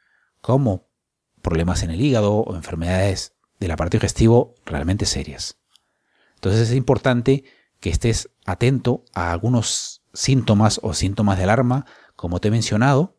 como 0.41 0.89
problemas 1.43 1.83
en 1.83 1.91
el 1.91 2.01
hígado 2.01 2.35
o 2.35 2.57
enfermedades 2.57 3.35
del 3.61 3.71
aparato 3.71 3.97
digestivo 3.97 4.55
realmente 4.65 5.07
serias. 5.07 5.59
Entonces 6.35 6.71
es 6.71 6.77
importante 6.77 7.45
que 7.81 7.91
estés 7.91 8.31
atento 8.47 9.05
a 9.15 9.33
algunos 9.33 10.03
síntomas 10.13 10.81
o 10.83 10.95
síntomas 10.95 11.39
de 11.39 11.45
alarma, 11.45 11.87
como 12.17 12.41
te 12.41 12.49
he 12.49 12.51
mencionado, 12.51 13.18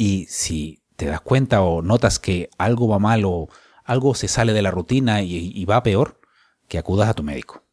y 0.00 0.24
si 0.30 0.82
te 0.96 1.04
das 1.04 1.20
cuenta 1.20 1.60
o 1.60 1.82
notas 1.82 2.18
que 2.18 2.48
algo 2.56 2.88
va 2.88 2.98
mal 2.98 3.26
o 3.26 3.50
algo 3.84 4.14
se 4.14 4.28
sale 4.28 4.54
de 4.54 4.62
la 4.62 4.70
rutina 4.70 5.20
y, 5.20 5.62
va 5.66 5.82
peor, 5.82 6.22
que 6.68 6.78
acudas 6.78 7.10
a 7.10 7.12
tu 7.12 7.22
médico. 7.22 7.66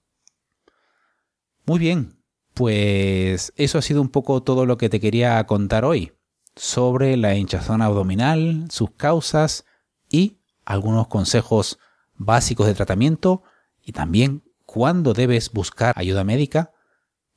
Muy 1.65 1.79
bien, 1.79 2.21
pues 2.53 3.53
eso 3.55 3.77
ha 3.77 3.81
sido 3.81 4.01
un 4.01 4.09
poco 4.09 4.43
todo 4.43 4.65
lo 4.65 4.77
que 4.77 4.89
te 4.89 4.99
quería 4.99 5.41
contar 5.45 5.85
hoy 5.85 6.17
sobre 6.57 7.15
la 7.15 7.33
hinchazón 7.33 7.81
abdominal, 7.81 8.65
sus 8.71 8.91
causas 8.91 9.63
y 10.09 10.41
algunos 10.65 11.07
consejos 11.07 11.79
básicos 12.13 12.67
de 12.67 12.73
tratamiento 12.73 13.43
y 13.81 13.93
también 13.93 14.43
cuándo 14.65 15.13
debes 15.13 15.53
buscar 15.53 15.93
ayuda 15.97 16.25
médica 16.25 16.73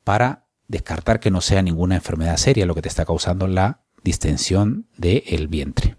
para 0.02 0.48
descartar 0.66 1.20
que 1.20 1.30
no 1.30 1.42
sea 1.42 1.62
ninguna 1.62 1.94
enfermedad 1.94 2.38
seria 2.38 2.66
lo 2.66 2.74
que 2.74 2.82
te 2.82 2.88
está 2.88 3.04
causando 3.04 3.46
la 3.46 3.84
distensión 4.02 4.88
del 4.96 5.48
vientre. 5.48 5.96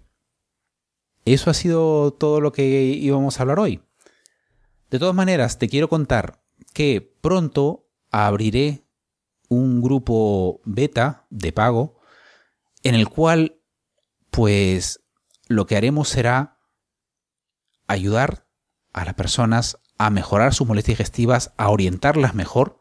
Eso 1.24 1.50
ha 1.50 1.54
sido 1.54 2.12
todo 2.12 2.40
lo 2.40 2.52
que 2.52 2.64
íbamos 2.64 3.38
a 3.38 3.42
hablar 3.42 3.60
hoy. 3.60 3.82
De 4.90 4.98
todas 4.98 5.14
maneras, 5.14 5.58
te 5.58 5.68
quiero 5.68 5.88
contar 5.88 6.42
que 6.72 7.14
pronto 7.20 7.88
abriré 8.10 8.84
un 9.48 9.80
grupo 9.80 10.60
beta 10.64 11.26
de 11.30 11.52
pago 11.52 12.00
en 12.82 12.94
el 12.94 13.08
cual 13.08 13.60
pues 14.30 15.00
lo 15.46 15.66
que 15.66 15.76
haremos 15.76 16.08
será 16.08 16.58
ayudar 17.86 18.46
a 18.92 19.04
las 19.04 19.14
personas 19.14 19.78
a 19.98 20.10
mejorar 20.10 20.54
sus 20.54 20.66
molestias 20.66 20.98
digestivas, 20.98 21.52
a 21.56 21.68
orientarlas 21.68 22.34
mejor 22.34 22.80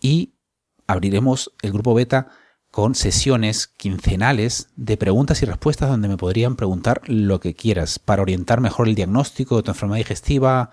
y 0.00 0.36
abriremos 0.86 1.52
el 1.62 1.72
grupo 1.72 1.94
beta 1.94 2.28
con 2.74 2.96
sesiones 2.96 3.68
quincenales 3.68 4.66
de 4.74 4.96
preguntas 4.96 5.40
y 5.40 5.46
respuestas 5.46 5.88
donde 5.88 6.08
me 6.08 6.16
podrían 6.16 6.56
preguntar 6.56 7.02
lo 7.06 7.38
que 7.38 7.54
quieras 7.54 8.00
para 8.00 8.22
orientar 8.22 8.60
mejor 8.60 8.88
el 8.88 8.96
diagnóstico 8.96 9.54
de 9.54 9.62
tu 9.62 9.70
enfermedad 9.70 9.98
digestiva, 9.98 10.70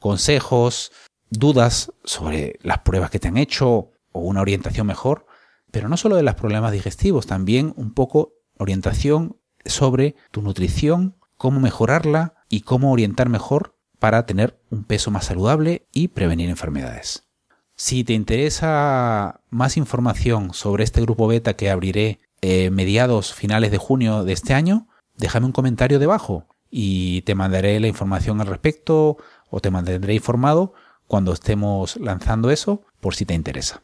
consejos, 0.00 0.90
dudas 1.30 1.92
sobre 2.02 2.58
las 2.64 2.80
pruebas 2.80 3.08
que 3.10 3.20
te 3.20 3.28
han 3.28 3.36
hecho 3.36 3.92
o 4.10 4.20
una 4.22 4.40
orientación 4.40 4.88
mejor, 4.88 5.26
pero 5.70 5.88
no 5.88 5.96
solo 5.96 6.16
de 6.16 6.24
los 6.24 6.34
problemas 6.34 6.72
digestivos, 6.72 7.28
también 7.28 7.72
un 7.76 7.94
poco 7.94 8.32
orientación 8.58 9.36
sobre 9.64 10.16
tu 10.32 10.42
nutrición, 10.42 11.14
cómo 11.36 11.60
mejorarla 11.60 12.34
y 12.48 12.62
cómo 12.62 12.90
orientar 12.90 13.28
mejor 13.28 13.78
para 14.00 14.26
tener 14.26 14.60
un 14.70 14.82
peso 14.82 15.12
más 15.12 15.26
saludable 15.26 15.86
y 15.92 16.08
prevenir 16.08 16.50
enfermedades. 16.50 17.28
Si 17.76 18.04
te 18.04 18.12
interesa 18.12 19.40
más 19.50 19.76
información 19.76 20.54
sobre 20.54 20.84
este 20.84 21.00
grupo 21.00 21.26
beta 21.26 21.54
que 21.54 21.70
abriré 21.70 22.20
eh, 22.40 22.70
mediados 22.70 23.34
finales 23.34 23.72
de 23.72 23.78
junio 23.78 24.22
de 24.22 24.32
este 24.32 24.54
año, 24.54 24.86
déjame 25.16 25.46
un 25.46 25.52
comentario 25.52 25.98
debajo 25.98 26.46
y 26.70 27.22
te 27.22 27.34
mandaré 27.34 27.80
la 27.80 27.88
información 27.88 28.40
al 28.40 28.46
respecto 28.46 29.16
o 29.50 29.60
te 29.60 29.70
mantendré 29.70 30.14
informado 30.14 30.72
cuando 31.08 31.32
estemos 31.32 31.96
lanzando 31.96 32.50
eso 32.50 32.82
por 33.00 33.16
si 33.16 33.24
te 33.24 33.34
interesa. 33.34 33.82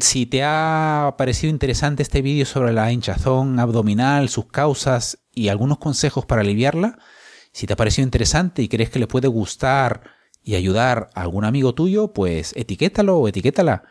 Si 0.00 0.26
te 0.26 0.42
ha 0.42 1.14
parecido 1.16 1.50
interesante 1.50 2.02
este 2.02 2.22
vídeo 2.22 2.46
sobre 2.46 2.72
la 2.72 2.90
hinchazón 2.90 3.60
abdominal, 3.60 4.28
sus 4.28 4.46
causas 4.46 5.18
y 5.32 5.48
algunos 5.48 5.78
consejos 5.78 6.24
para 6.24 6.40
aliviarla, 6.40 6.98
si 7.52 7.66
te 7.66 7.74
ha 7.74 7.76
parecido 7.76 8.04
interesante 8.04 8.62
y 8.62 8.68
crees 8.68 8.90
que 8.90 8.98
le 8.98 9.06
puede 9.06 9.28
gustar 9.28 10.15
y 10.46 10.54
ayudar 10.54 11.10
a 11.14 11.22
algún 11.22 11.44
amigo 11.44 11.74
tuyo, 11.74 12.12
pues 12.12 12.52
etiquétalo 12.56 13.18
o 13.18 13.26
etiquétala 13.26 13.82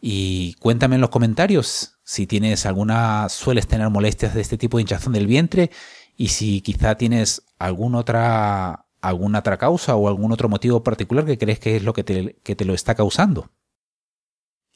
y 0.00 0.54
cuéntame 0.60 0.94
en 0.94 1.00
los 1.00 1.10
comentarios 1.10 1.98
si 2.04 2.28
tienes 2.28 2.66
alguna, 2.66 3.28
sueles 3.28 3.66
tener 3.66 3.90
molestias 3.90 4.32
de 4.32 4.40
este 4.40 4.56
tipo 4.56 4.76
de 4.76 4.82
hinchazón 4.82 5.12
del 5.12 5.26
vientre 5.26 5.72
y 6.16 6.28
si 6.28 6.60
quizá 6.60 6.94
tienes 6.94 7.42
alguna 7.58 7.98
otra, 7.98 8.86
alguna 9.00 9.40
otra 9.40 9.58
causa 9.58 9.96
o 9.96 10.06
algún 10.06 10.30
otro 10.30 10.48
motivo 10.48 10.84
particular 10.84 11.26
que 11.26 11.36
crees 11.36 11.58
que 11.58 11.74
es 11.74 11.82
lo 11.82 11.92
que 11.92 12.04
te, 12.04 12.36
que 12.44 12.54
te 12.54 12.64
lo 12.64 12.74
está 12.74 12.94
causando. 12.94 13.50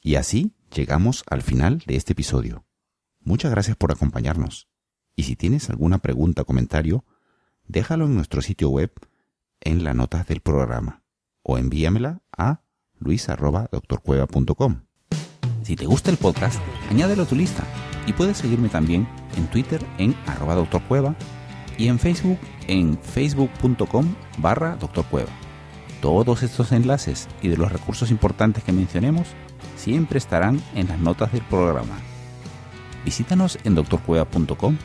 Y 0.03 0.17
así 0.17 0.57
llegamos 0.75 1.23
al 1.31 1.43
final 1.43 1.85
de 1.87 1.95
este 1.95 2.15
episodio. 2.15 2.65
Muchas 3.21 3.53
gracias 3.53 3.77
por 3.77 3.93
acompañarnos. 3.93 4.67
Y 5.15 5.23
si 5.23 5.37
tienes 5.37 5.71
alguna 5.71 5.99
pregunta 5.99 6.43
o 6.43 6.47
comentario, 6.47 7.05
déjalo 7.69 8.07
en 8.07 8.17
nuestro 8.17 8.43
sitio 8.43 8.71
web 8.71 8.91
en 9.61 9.85
las 9.85 9.95
notas 9.95 10.27
del 10.27 10.41
programa 10.41 11.05
o 11.49 11.57
envíamela 11.57 12.21
a 12.37 12.61
luis.doctorcueva.com. 13.01 14.83
Si 15.63 15.77
te 15.77 15.87
gusta 15.87 16.11
el 16.11 16.19
podcast, 16.19 16.61
añádelo 16.91 17.23
a 17.23 17.27
tu 17.27 17.35
lista 17.35 17.65
y 18.07 18.13
puedes 18.13 18.37
seguirme 18.37 18.69
también 18.69 19.09
en 19.37 19.47
Twitter 19.49 19.81
en 19.97 20.15
arroba 20.27 20.55
doctorcueva 20.55 21.17
y 21.79 21.89
en 21.89 21.99
Facebook 21.99 22.39
en 22.67 22.99
facebook.com 22.99 24.15
barra 24.37 24.77
doctorcueva. 24.77 25.31
Todos 26.03 26.43
estos 26.43 26.71
enlaces 26.73 27.29
y 27.41 27.49
de 27.49 27.57
los 27.57 27.73
recursos 27.73 28.11
importantes 28.11 28.63
que 28.63 28.73
mencionemos 28.73 29.29
siempre 29.77 30.19
estarán 30.19 30.63
en 30.75 30.89
las 30.89 30.99
notas 30.99 31.33
del 31.33 31.43
programa. 31.43 31.99
Visítanos 33.07 33.59
en 33.65 33.75
doctorcueva.com 33.75 34.77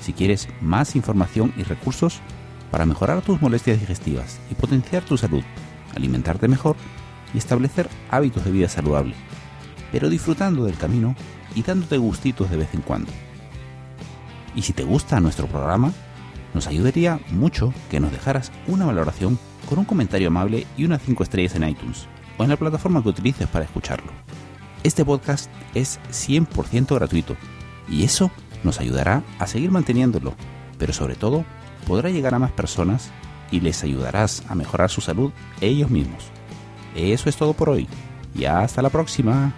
si 0.00 0.14
quieres 0.14 0.48
más 0.62 0.96
información 0.96 1.52
y 1.58 1.62
recursos 1.62 2.20
para 2.70 2.86
mejorar 2.86 3.20
tus 3.20 3.42
molestias 3.42 3.80
digestivas 3.80 4.40
y 4.50 4.54
potenciar 4.54 5.02
tu 5.02 5.18
salud 5.18 5.42
alimentarte 5.96 6.48
mejor 6.48 6.76
y 7.34 7.38
establecer 7.38 7.88
hábitos 8.10 8.44
de 8.44 8.52
vida 8.52 8.68
saludable, 8.68 9.14
pero 9.90 10.08
disfrutando 10.08 10.64
del 10.64 10.76
camino 10.76 11.16
y 11.54 11.62
dándote 11.62 11.96
gustitos 11.98 12.50
de 12.50 12.58
vez 12.58 12.68
en 12.74 12.82
cuando. 12.82 13.10
Y 14.54 14.62
si 14.62 14.72
te 14.72 14.84
gusta 14.84 15.20
nuestro 15.20 15.46
programa, 15.46 15.92
nos 16.54 16.66
ayudaría 16.66 17.20
mucho 17.30 17.74
que 17.90 18.00
nos 18.00 18.12
dejaras 18.12 18.52
una 18.66 18.86
valoración 18.86 19.38
con 19.68 19.78
un 19.78 19.84
comentario 19.84 20.28
amable 20.28 20.66
y 20.76 20.84
unas 20.84 21.02
5 21.02 21.22
estrellas 21.22 21.54
en 21.54 21.68
iTunes 21.68 22.06
o 22.38 22.44
en 22.44 22.50
la 22.50 22.56
plataforma 22.56 23.02
que 23.02 23.10
utilices 23.10 23.48
para 23.48 23.64
escucharlo. 23.64 24.12
Este 24.82 25.04
podcast 25.04 25.50
es 25.74 25.98
100% 26.10 26.94
gratuito 26.94 27.36
y 27.88 28.04
eso 28.04 28.30
nos 28.64 28.80
ayudará 28.80 29.22
a 29.38 29.46
seguir 29.46 29.70
manteniéndolo, 29.70 30.34
pero 30.78 30.92
sobre 30.92 31.16
todo 31.16 31.44
podrá 31.86 32.10
llegar 32.10 32.34
a 32.34 32.38
más 32.38 32.52
personas 32.52 33.10
y 33.50 33.60
les 33.60 33.82
ayudarás 33.82 34.42
a 34.48 34.54
mejorar 34.54 34.90
su 34.90 35.00
salud 35.00 35.32
ellos 35.60 35.90
mismos. 35.90 36.24
Eso 36.94 37.28
es 37.28 37.36
todo 37.36 37.52
por 37.52 37.68
hoy 37.68 37.88
y 38.34 38.44
hasta 38.44 38.82
la 38.82 38.90
próxima. 38.90 39.52